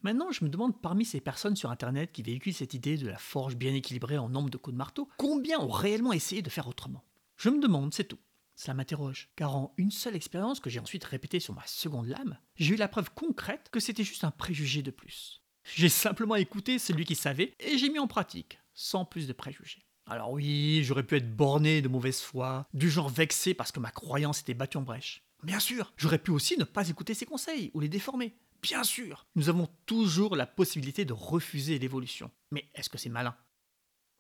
Maintenant, 0.06 0.32
je 0.32 0.46
me 0.46 0.52
demande 0.52 0.80
parmi 0.80 1.04
ces 1.04 1.20
personnes 1.20 1.56
sur 1.56 1.72
Internet 1.72 2.12
qui 2.12 2.22
véhiculent 2.22 2.54
cette 2.54 2.76
idée 2.76 2.96
de 2.96 3.08
la 3.08 3.18
forge 3.18 3.56
bien 3.56 3.74
équilibrée 3.74 4.20
en 4.20 4.30
nombre 4.30 4.52
de 4.52 4.58
coups 4.58 4.76
de 4.76 4.78
marteau, 4.78 5.10
combien 5.18 5.60
ont 5.60 5.68
réellement 5.68 6.14
essayé 6.14 6.44
de 6.44 6.50
faire 6.52 6.68
autrement? 6.68 7.04
Je 7.38 7.50
me 7.50 7.60
demande, 7.60 7.92
c'est 7.92 8.04
tout. 8.04 8.20
Cela 8.56 8.76
m'interroge, 8.76 9.30
car 9.36 9.56
en 9.56 9.74
une 9.78 9.90
seule 9.90 10.16
expérience 10.16 10.60
que 10.60 10.70
j'ai 10.70 10.80
ensuite 10.80 11.06
répétée 11.06 11.40
sur 11.40 11.56
ma 11.56 11.66
seconde 11.66 12.06
lame, 12.06 12.38
j'ai 12.56 12.76
eu 12.76 12.78
la 12.78 12.88
preuve 12.88 13.10
concrète 13.16 13.70
que 13.72 13.80
c'était 13.80 14.04
juste 14.04 14.24
un 14.24 14.30
préjugé 14.30 14.84
de 14.84 14.92
plus. 14.92 15.42
J'ai 15.64 15.90
simplement 15.90 16.36
écouté 16.36 16.78
celui 16.78 17.04
qui 17.04 17.16
savait 17.16 17.56
et 17.60 17.80
j'ai 17.80 17.90
mis 17.90 17.98
en 17.98 18.06
pratique, 18.06 18.60
sans 18.76 19.06
plus 19.06 19.26
de 19.26 19.34
préjugés. 19.34 19.88
Alors 20.06 20.34
oui, 20.34 20.84
j'aurais 20.84 21.02
pu 21.02 21.16
être 21.16 21.36
borné 21.36 21.82
de 21.82 21.88
mauvaise 21.88 22.22
foi, 22.22 22.68
du 22.76 22.92
genre 22.92 23.10
vexé 23.10 23.56
parce 23.56 23.72
que 23.72 23.80
ma 23.80 23.90
croyance 23.90 24.42
était 24.42 24.54
battue 24.54 24.78
en 24.78 24.84
brèche. 24.84 25.24
Bien 25.42 25.60
sûr, 25.60 25.94
j'aurais 25.98 26.20
pu 26.20 26.30
aussi 26.30 26.60
ne 26.60 26.64
pas 26.64 26.90
écouter 26.90 27.16
ses 27.16 27.26
conseils 27.26 27.72
ou 27.74 27.80
les 27.80 27.90
déformer. 27.90 28.36
Bien 28.66 28.84
sûr, 28.84 29.28
nous 29.36 29.50
avons 29.50 29.70
toujours 29.86 30.36
la 30.36 30.48
possibilité 30.48 31.06
de 31.06 31.14
refuser 31.14 31.78
l'évolution. 31.78 32.32
Mais 32.50 32.68
est-ce 32.74 32.90
que 32.90 32.98
c'est 32.98 33.10
malin? 33.10 33.38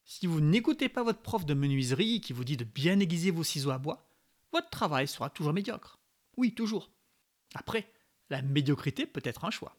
Si 0.03 0.27
vous 0.27 0.39
n'écoutez 0.39 0.87
pas 0.87 1.01
votre 1.01 1.23
prof 1.23 1.47
de 1.47 1.55
menuiserie 1.55 2.21
qui 2.21 2.31
vous 2.31 2.43
dit 2.43 2.55
de 2.55 2.63
bien 2.63 2.99
aiguiser 2.99 3.31
vos 3.31 3.43
ciseaux 3.43 3.71
à 3.71 3.79
bois, 3.79 4.07
votre 4.51 4.69
travail 4.69 5.07
sera 5.07 5.31
toujours 5.31 5.51
médiocre. 5.51 5.97
Oui, 6.37 6.53
toujours. 6.53 6.91
Après, 7.55 7.91
la 8.29 8.43
médiocrité 8.43 9.07
peut 9.07 9.23
être 9.23 9.45
un 9.45 9.49
choix. 9.49 9.75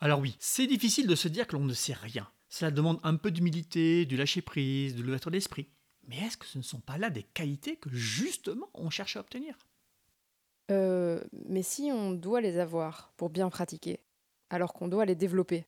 Alors 0.00 0.20
oui, 0.20 0.36
c'est 0.38 0.66
difficile 0.66 1.06
de 1.06 1.14
se 1.14 1.28
dire 1.28 1.46
que 1.46 1.54
l'on 1.54 1.66
ne 1.66 1.74
sait 1.74 1.92
rien. 1.92 2.26
Cela 2.48 2.70
demande 2.70 2.98
un 3.02 3.16
peu 3.16 3.30
d'humilité, 3.30 4.06
du 4.06 4.16
lâcher-prise, 4.16 4.96
de 4.96 5.02
l'ouverture 5.02 5.30
d'esprit. 5.30 5.68
Mais 6.04 6.16
est-ce 6.16 6.38
que 6.38 6.46
ce 6.46 6.56
ne 6.56 6.62
sont 6.62 6.80
pas 6.80 6.96
là 6.96 7.10
des 7.10 7.24
qualités 7.24 7.76
que 7.76 7.90
justement 7.90 8.70
on 8.72 8.88
cherche 8.88 9.16
à 9.16 9.20
obtenir? 9.20 9.54
Euh, 10.70 11.22
Mais 11.48 11.62
si 11.62 11.90
on 11.92 12.12
doit 12.12 12.40
les 12.40 12.58
avoir 12.58 13.12
pour 13.16 13.30
bien 13.30 13.50
pratiquer, 13.50 14.00
alors 14.50 14.72
qu'on 14.72 14.88
doit 14.88 15.04
les 15.04 15.14
développer, 15.14 15.66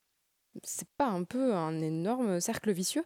c'est 0.62 0.88
pas 0.96 1.08
un 1.08 1.24
peu 1.24 1.54
un 1.54 1.80
énorme 1.80 2.40
cercle 2.40 2.72
vicieux? 2.72 3.04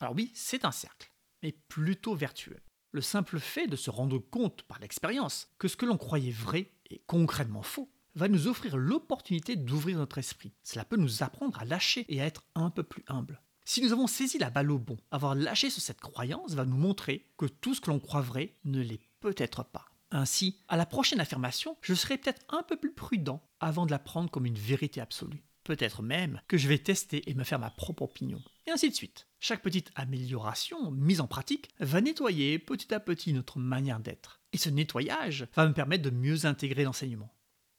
Alors 0.00 0.14
oui, 0.14 0.30
c'est 0.34 0.64
un 0.64 0.72
cercle, 0.72 1.10
mais 1.42 1.52
plutôt 1.52 2.14
vertueux. 2.14 2.60
Le 2.92 3.00
simple 3.00 3.38
fait 3.38 3.66
de 3.66 3.76
se 3.76 3.90
rendre 3.90 4.18
compte 4.18 4.62
par 4.62 4.78
l'expérience 4.78 5.48
que 5.58 5.68
ce 5.68 5.76
que 5.76 5.86
l'on 5.86 5.98
croyait 5.98 6.30
vrai 6.30 6.70
est 6.90 7.02
concrètement 7.06 7.62
faux 7.62 7.90
va 8.14 8.28
nous 8.28 8.48
offrir 8.48 8.76
l'opportunité 8.76 9.56
d'ouvrir 9.56 9.98
notre 9.98 10.18
esprit. 10.18 10.54
Cela 10.62 10.84
peut 10.84 10.96
nous 10.96 11.22
apprendre 11.22 11.58
à 11.58 11.66
lâcher 11.66 12.06
et 12.08 12.22
à 12.22 12.26
être 12.26 12.44
un 12.54 12.70
peu 12.70 12.82
plus 12.82 13.04
humble. 13.08 13.42
Si 13.66 13.82
nous 13.82 13.92
avons 13.92 14.06
saisi 14.06 14.38
la 14.38 14.48
balle 14.48 14.70
au 14.70 14.78
bon, 14.78 14.96
avoir 15.10 15.34
lâché 15.34 15.70
sur 15.70 15.82
cette 15.82 16.00
croyance 16.00 16.54
va 16.54 16.64
nous 16.64 16.76
montrer 16.76 17.26
que 17.36 17.46
tout 17.46 17.74
ce 17.74 17.80
que 17.80 17.90
l'on 17.90 17.98
croit 17.98 18.22
vrai 18.22 18.54
ne 18.64 18.80
l'est 18.80 19.00
peut-être 19.20 19.64
pas. 19.64 19.86
Ainsi, 20.16 20.56
à 20.68 20.78
la 20.78 20.86
prochaine 20.86 21.20
affirmation, 21.20 21.76
je 21.82 21.92
serai 21.92 22.16
peut-être 22.16 22.40
un 22.48 22.62
peu 22.62 22.78
plus 22.78 22.94
prudent 22.94 23.42
avant 23.60 23.84
de 23.84 23.90
la 23.90 23.98
prendre 23.98 24.30
comme 24.30 24.46
une 24.46 24.56
vérité 24.56 24.98
absolue. 24.98 25.44
Peut-être 25.62 26.00
même 26.00 26.40
que 26.48 26.56
je 26.56 26.68
vais 26.68 26.78
tester 26.78 27.28
et 27.28 27.34
me 27.34 27.44
faire 27.44 27.58
ma 27.58 27.68
propre 27.68 28.00
opinion. 28.00 28.40
Et 28.66 28.70
ainsi 28.70 28.88
de 28.88 28.94
suite. 28.94 29.28
Chaque 29.40 29.60
petite 29.60 29.90
amélioration 29.94 30.90
mise 30.90 31.20
en 31.20 31.26
pratique 31.26 31.68
va 31.80 32.00
nettoyer 32.00 32.58
petit 32.58 32.94
à 32.94 32.98
petit 32.98 33.34
notre 33.34 33.58
manière 33.58 34.00
d'être. 34.00 34.40
Et 34.54 34.56
ce 34.56 34.70
nettoyage 34.70 35.48
va 35.54 35.68
me 35.68 35.74
permettre 35.74 36.04
de 36.04 36.16
mieux 36.16 36.46
intégrer 36.46 36.84
l'enseignement 36.84 37.34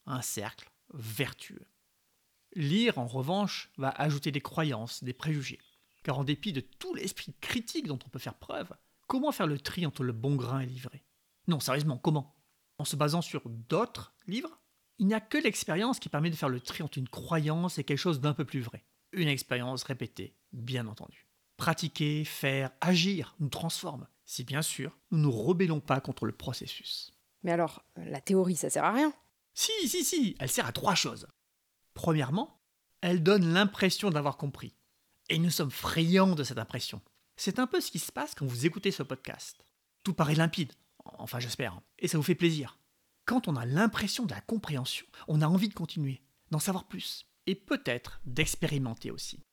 un 0.05 0.21
cercle 0.21 0.69
vertueux. 0.93 1.65
Lire, 2.53 2.99
en 2.99 3.07
revanche, 3.07 3.71
va 3.79 3.89
ajouter 3.89 4.31
des 4.31 4.41
croyances, 4.41 5.03
des 5.03 5.13
préjugés. 5.13 5.59
Car 6.03 6.19
en 6.19 6.23
dépit 6.23 6.53
de 6.53 6.61
tout 6.61 6.93
l'esprit 6.93 7.33
critique 7.41 7.87
dont 7.87 7.99
on 8.05 8.09
peut 8.09 8.19
faire 8.19 8.37
preuve, 8.37 8.71
comment 9.07 9.31
faire 9.31 9.47
le 9.47 9.57
tri 9.57 9.87
entre 9.87 10.03
le 10.03 10.13
bon 10.13 10.35
grain 10.35 10.59
et 10.59 10.67
l'ivré? 10.67 11.03
Non, 11.47 11.59
sérieusement, 11.59 11.97
comment? 11.97 12.35
En 12.77 12.85
se 12.85 12.95
basant 12.95 13.21
sur 13.21 13.49
d'autres 13.49 14.13
livres 14.27 14.59
Il 14.99 15.07
n'y 15.07 15.13
a 15.13 15.21
que 15.21 15.37
l'expérience 15.37 15.99
qui 15.99 16.09
permet 16.09 16.29
de 16.29 16.35
faire 16.35 16.49
le 16.49 16.59
tri 16.59 16.83
entre 16.83 16.97
une 16.97 17.09
croyance 17.09 17.77
et 17.77 17.83
quelque 17.83 17.97
chose 17.97 18.19
d'un 18.19 18.33
peu 18.33 18.45
plus 18.45 18.61
vrai. 18.61 18.85
Une 19.13 19.27
expérience 19.27 19.83
répétée, 19.83 20.35
bien 20.51 20.87
entendu. 20.87 21.27
Pratiquer, 21.55 22.23
faire, 22.23 22.71
agir 22.81 23.35
nous 23.39 23.49
transforme, 23.49 24.07
si 24.25 24.43
bien 24.43 24.61
sûr 24.61 24.97
nous 25.11 25.17
ne 25.17 25.23
nous 25.23 25.31
rebellons 25.31 25.79
pas 25.79 26.01
contre 26.01 26.25
le 26.25 26.33
processus. 26.33 27.13
Mais 27.43 27.51
alors, 27.51 27.83
la 27.95 28.21
théorie, 28.21 28.55
ça 28.55 28.69
sert 28.69 28.83
à 28.83 28.91
rien? 28.91 29.13
Si, 29.53 29.71
si, 29.87 30.03
si, 30.03 30.35
elle 30.39 30.49
sert 30.49 30.67
à 30.67 30.71
trois 30.71 30.95
choses. 30.95 31.27
Premièrement, 31.93 32.61
elle 33.01 33.23
donne 33.23 33.53
l'impression 33.53 34.09
d'avoir 34.09 34.37
compris. 34.37 34.75
Et 35.29 35.39
nous 35.39 35.49
sommes 35.49 35.71
friands 35.71 36.35
de 36.35 36.43
cette 36.43 36.57
impression. 36.57 37.01
C'est 37.35 37.59
un 37.59 37.67
peu 37.67 37.81
ce 37.81 37.91
qui 37.91 37.99
se 37.99 38.11
passe 38.11 38.35
quand 38.35 38.45
vous 38.45 38.65
écoutez 38.65 38.91
ce 38.91 39.03
podcast. 39.03 39.63
Tout 40.03 40.13
paraît 40.13 40.35
limpide, 40.35 40.73
enfin 41.17 41.39
j'espère, 41.39 41.81
et 41.99 42.07
ça 42.07 42.17
vous 42.17 42.23
fait 42.23 42.35
plaisir. 42.35 42.79
Quand 43.25 43.47
on 43.47 43.55
a 43.55 43.65
l'impression 43.65 44.25
de 44.25 44.33
la 44.33 44.41
compréhension, 44.41 45.05
on 45.27 45.41
a 45.41 45.47
envie 45.47 45.69
de 45.69 45.73
continuer, 45.73 46.21
d'en 46.51 46.59
savoir 46.59 46.87
plus, 46.87 47.27
et 47.45 47.55
peut-être 47.55 48.21
d'expérimenter 48.25 49.11
aussi. 49.11 49.43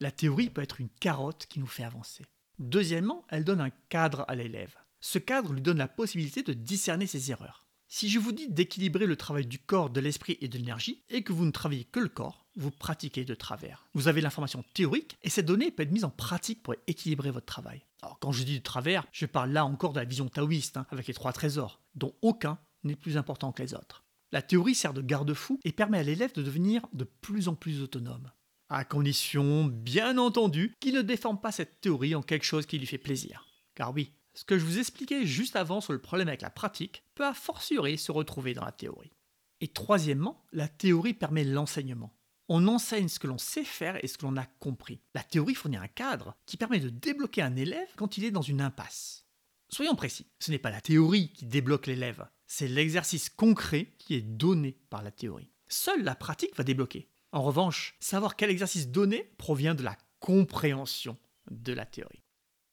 La 0.00 0.10
théorie 0.10 0.50
peut 0.50 0.62
être 0.62 0.80
une 0.80 0.88
carotte 0.88 1.46
qui 1.46 1.60
nous 1.60 1.66
fait 1.66 1.84
avancer. 1.84 2.24
Deuxièmement, 2.58 3.24
elle 3.28 3.44
donne 3.44 3.60
un 3.60 3.70
cadre 3.88 4.24
à 4.28 4.34
l'élève. 4.34 4.76
Ce 5.00 5.18
cadre 5.18 5.52
lui 5.52 5.62
donne 5.62 5.78
la 5.78 5.88
possibilité 5.88 6.42
de 6.42 6.52
discerner 6.52 7.06
ses 7.06 7.30
erreurs. 7.30 7.66
Si 7.88 8.08
je 8.08 8.18
vous 8.18 8.32
dis 8.32 8.48
d'équilibrer 8.48 9.06
le 9.06 9.16
travail 9.16 9.46
du 9.46 9.58
corps, 9.58 9.90
de 9.90 10.00
l'esprit 10.00 10.38
et 10.40 10.48
de 10.48 10.56
l'énergie, 10.56 11.02
et 11.08 11.22
que 11.22 11.32
vous 11.32 11.44
ne 11.44 11.50
travaillez 11.50 11.84
que 11.84 12.00
le 12.00 12.08
corps, 12.08 12.39
vous 12.56 12.70
pratiquez 12.70 13.24
de 13.24 13.34
travers. 13.34 13.86
Vous 13.94 14.08
avez 14.08 14.20
l'information 14.20 14.64
théorique, 14.74 15.16
et 15.22 15.30
cette 15.30 15.46
donnée 15.46 15.70
peut 15.70 15.82
être 15.82 15.92
mise 15.92 16.04
en 16.04 16.10
pratique 16.10 16.62
pour 16.62 16.74
équilibrer 16.86 17.30
votre 17.30 17.46
travail. 17.46 17.84
Alors 18.02 18.18
quand 18.18 18.32
je 18.32 18.44
dis 18.44 18.58
de 18.58 18.64
travers, 18.64 19.06
je 19.12 19.26
parle 19.26 19.50
là 19.50 19.64
encore 19.64 19.92
de 19.92 19.98
la 19.98 20.04
vision 20.04 20.28
taoïste, 20.28 20.76
hein, 20.76 20.86
avec 20.90 21.06
les 21.06 21.14
trois 21.14 21.32
trésors, 21.32 21.80
dont 21.94 22.14
aucun 22.22 22.58
n'est 22.84 22.96
plus 22.96 23.16
important 23.16 23.52
que 23.52 23.62
les 23.62 23.74
autres. 23.74 24.04
La 24.32 24.42
théorie 24.42 24.74
sert 24.74 24.94
de 24.94 25.02
garde-fou 25.02 25.58
et 25.64 25.72
permet 25.72 25.98
à 25.98 26.02
l'élève 26.02 26.32
de 26.32 26.42
devenir 26.42 26.86
de 26.92 27.04
plus 27.04 27.48
en 27.48 27.54
plus 27.54 27.82
autonome. 27.82 28.30
À 28.68 28.84
condition, 28.84 29.64
bien 29.64 30.16
entendu, 30.18 30.74
qu'il 30.78 30.94
ne 30.94 31.02
déforme 31.02 31.40
pas 31.40 31.50
cette 31.50 31.80
théorie 31.80 32.14
en 32.14 32.22
quelque 32.22 32.44
chose 32.44 32.66
qui 32.66 32.78
lui 32.78 32.86
fait 32.86 32.98
plaisir. 32.98 33.44
Car 33.74 33.92
oui, 33.92 34.12
ce 34.34 34.44
que 34.44 34.58
je 34.58 34.64
vous 34.64 34.78
expliquais 34.78 35.26
juste 35.26 35.56
avant 35.56 35.80
sur 35.80 35.92
le 35.92 35.98
problème 35.98 36.28
avec 36.28 36.42
la 36.42 36.50
pratique 36.50 37.02
peut 37.16 37.26
a 37.26 37.34
fortiori 37.34 37.98
se 37.98 38.12
retrouver 38.12 38.54
dans 38.54 38.64
la 38.64 38.70
théorie. 38.70 39.12
Et 39.60 39.68
troisièmement, 39.68 40.44
la 40.52 40.68
théorie 40.68 41.14
permet 41.14 41.44
l'enseignement. 41.44 42.16
On 42.52 42.66
enseigne 42.66 43.06
ce 43.06 43.20
que 43.20 43.28
l'on 43.28 43.38
sait 43.38 43.62
faire 43.62 44.04
et 44.04 44.08
ce 44.08 44.18
que 44.18 44.26
l'on 44.26 44.36
a 44.36 44.44
compris. 44.44 45.00
La 45.14 45.22
théorie 45.22 45.54
fournit 45.54 45.76
un 45.76 45.86
cadre 45.86 46.36
qui 46.46 46.56
permet 46.56 46.80
de 46.80 46.88
débloquer 46.88 47.42
un 47.42 47.54
élève 47.54 47.86
quand 47.94 48.18
il 48.18 48.24
est 48.24 48.32
dans 48.32 48.42
une 48.42 48.60
impasse. 48.60 49.24
Soyons 49.68 49.94
précis, 49.94 50.26
ce 50.40 50.50
n'est 50.50 50.58
pas 50.58 50.72
la 50.72 50.80
théorie 50.80 51.32
qui 51.32 51.46
débloque 51.46 51.86
l'élève, 51.86 52.28
c'est 52.48 52.66
l'exercice 52.66 53.30
concret 53.30 53.94
qui 53.98 54.14
est 54.16 54.20
donné 54.20 54.72
par 54.90 55.04
la 55.04 55.12
théorie. 55.12 55.52
Seule 55.68 56.02
la 56.02 56.16
pratique 56.16 56.56
va 56.56 56.64
débloquer. 56.64 57.08
En 57.30 57.42
revanche, 57.42 57.94
savoir 58.00 58.34
quel 58.34 58.50
exercice 58.50 58.88
donner 58.88 59.32
provient 59.38 59.76
de 59.76 59.84
la 59.84 59.96
compréhension 60.18 61.16
de 61.52 61.72
la 61.72 61.86
théorie. 61.86 62.24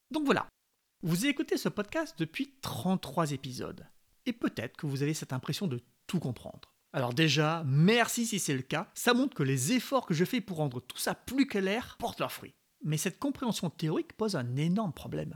Donc 0.10 0.26
voilà, 0.26 0.48
vous 1.04 1.28
écoutez 1.28 1.58
ce 1.58 1.70
podcast 1.70 2.16
depuis 2.18 2.56
33 2.62 3.32
épisodes, 3.32 3.86
et 4.26 4.34
peut-être 4.34 4.76
que 4.76 4.88
vous 4.88 5.04
avez 5.04 5.14
cette 5.14 5.34
impression 5.34 5.68
de 5.68 5.84
tout 6.08 6.20
comprendre. 6.20 6.74
Alors 6.94 7.14
déjà, 7.14 7.64
merci 7.66 8.26
si 8.26 8.40
c'est 8.40 8.56
le 8.56 8.62
cas, 8.62 8.90
ça 8.94 9.14
montre 9.14 9.36
que 9.36 9.44
les 9.44 9.74
efforts 9.74 10.06
que 10.06 10.14
je 10.14 10.26
fais 10.26 10.42
pour 10.42 10.58
rendre 10.58 10.80
tout 10.80 10.98
ça 10.98 11.14
plus 11.14 11.46
clair 11.46 11.98
portent 12.00 12.20
leurs 12.20 12.32
fruits. 12.32 12.56
Mais 12.84 12.98
cette 12.98 13.20
compréhension 13.20 13.70
théorique 13.70 14.14
pose 14.14 14.36
un 14.36 14.56
énorme 14.56 14.94
problème. 14.94 15.36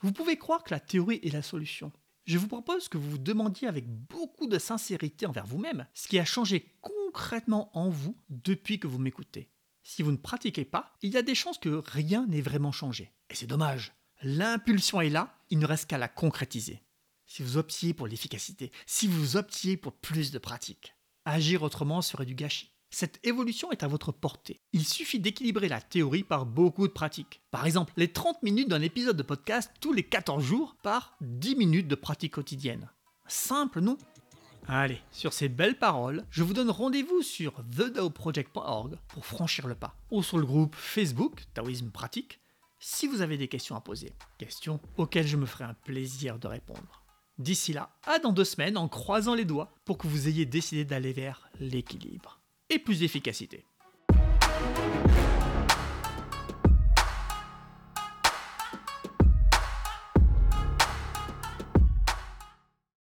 Vous 0.00 0.12
pouvez 0.12 0.36
croire 0.36 0.62
que 0.62 0.74
la 0.74 0.80
théorie 0.80 1.20
est 1.22 1.32
la 1.32 1.42
solution. 1.42 1.92
Je 2.24 2.38
vous 2.38 2.48
propose 2.48 2.88
que 2.88 2.98
vous 2.98 3.10
vous 3.10 3.18
demandiez 3.18 3.66
avec 3.66 3.88
beaucoup 3.88 4.46
de 4.46 4.58
sincérité 4.58 5.26
envers 5.26 5.46
vous-même 5.46 5.86
ce 5.92 6.06
qui 6.06 6.18
a 6.18 6.24
changé 6.24 6.76
concrètement 6.80 7.76
en 7.76 7.88
vous 7.88 8.16
depuis 8.28 8.78
que 8.78 8.86
vous 8.86 8.98
m'écoutez. 8.98 9.50
Si 9.82 10.02
vous 10.02 10.12
ne 10.12 10.16
pratiquez 10.16 10.64
pas, 10.64 10.92
il 11.02 11.12
y 11.12 11.16
a 11.16 11.22
des 11.22 11.34
chances 11.34 11.58
que 11.58 11.82
rien 11.84 12.26
n'ait 12.26 12.40
vraiment 12.40 12.70
changé. 12.70 13.12
Et 13.30 13.34
c'est 13.34 13.46
dommage. 13.46 13.92
L'impulsion 14.22 15.00
est 15.00 15.10
là, 15.10 15.36
il 15.50 15.58
ne 15.58 15.66
reste 15.66 15.90
qu'à 15.90 15.98
la 15.98 16.06
concrétiser. 16.06 16.80
Si 17.34 17.42
vous 17.42 17.56
optiez 17.56 17.94
pour 17.94 18.06
l'efficacité, 18.06 18.70
si 18.84 19.06
vous 19.06 19.38
optiez 19.38 19.78
pour 19.78 19.94
plus 19.94 20.32
de 20.32 20.38
pratique, 20.38 20.94
agir 21.24 21.62
autrement 21.62 22.02
serait 22.02 22.26
du 22.26 22.34
gâchis. 22.34 22.74
Cette 22.90 23.26
évolution 23.26 23.72
est 23.72 23.82
à 23.82 23.88
votre 23.88 24.12
portée. 24.12 24.60
Il 24.74 24.84
suffit 24.84 25.18
d'équilibrer 25.18 25.68
la 25.70 25.80
théorie 25.80 26.24
par 26.24 26.44
beaucoup 26.44 26.86
de 26.86 26.92
pratiques. 26.92 27.40
Par 27.50 27.64
exemple, 27.64 27.94
les 27.96 28.12
30 28.12 28.42
minutes 28.42 28.68
d'un 28.68 28.82
épisode 28.82 29.16
de 29.16 29.22
podcast 29.22 29.72
tous 29.80 29.94
les 29.94 30.02
14 30.02 30.44
jours 30.44 30.76
par 30.82 31.16
10 31.22 31.56
minutes 31.56 31.88
de 31.88 31.94
pratique 31.94 32.34
quotidienne. 32.34 32.90
Simple, 33.26 33.80
non? 33.80 33.96
Allez, 34.68 35.00
sur 35.10 35.32
ces 35.32 35.48
belles 35.48 35.78
paroles, 35.78 36.26
je 36.28 36.42
vous 36.42 36.52
donne 36.52 36.68
rendez-vous 36.68 37.22
sur 37.22 37.64
thedaoproject.org 37.74 38.98
pour 39.08 39.24
franchir 39.24 39.68
le 39.68 39.74
pas, 39.74 39.96
ou 40.10 40.22
sur 40.22 40.36
le 40.36 40.44
groupe 40.44 40.74
Facebook 40.76 41.44
Taoïsme 41.54 41.92
Pratique 41.92 42.40
si 42.78 43.06
vous 43.06 43.22
avez 43.22 43.38
des 43.38 43.48
questions 43.48 43.76
à 43.76 43.80
poser. 43.80 44.12
Questions 44.36 44.80
auxquelles 44.98 45.26
je 45.26 45.38
me 45.38 45.46
ferai 45.46 45.64
un 45.64 45.72
plaisir 45.72 46.38
de 46.38 46.48
répondre. 46.48 47.01
D'ici 47.42 47.72
là, 47.72 47.90
à 48.04 48.20
dans 48.20 48.30
deux 48.30 48.44
semaines 48.44 48.76
en 48.76 48.86
croisant 48.86 49.34
les 49.34 49.44
doigts 49.44 49.72
pour 49.84 49.98
que 49.98 50.06
vous 50.06 50.28
ayez 50.28 50.46
décidé 50.46 50.84
d'aller 50.84 51.12
vers 51.12 51.50
l'équilibre 51.58 52.38
et 52.70 52.78
plus 52.78 53.00
d'efficacité. 53.00 53.64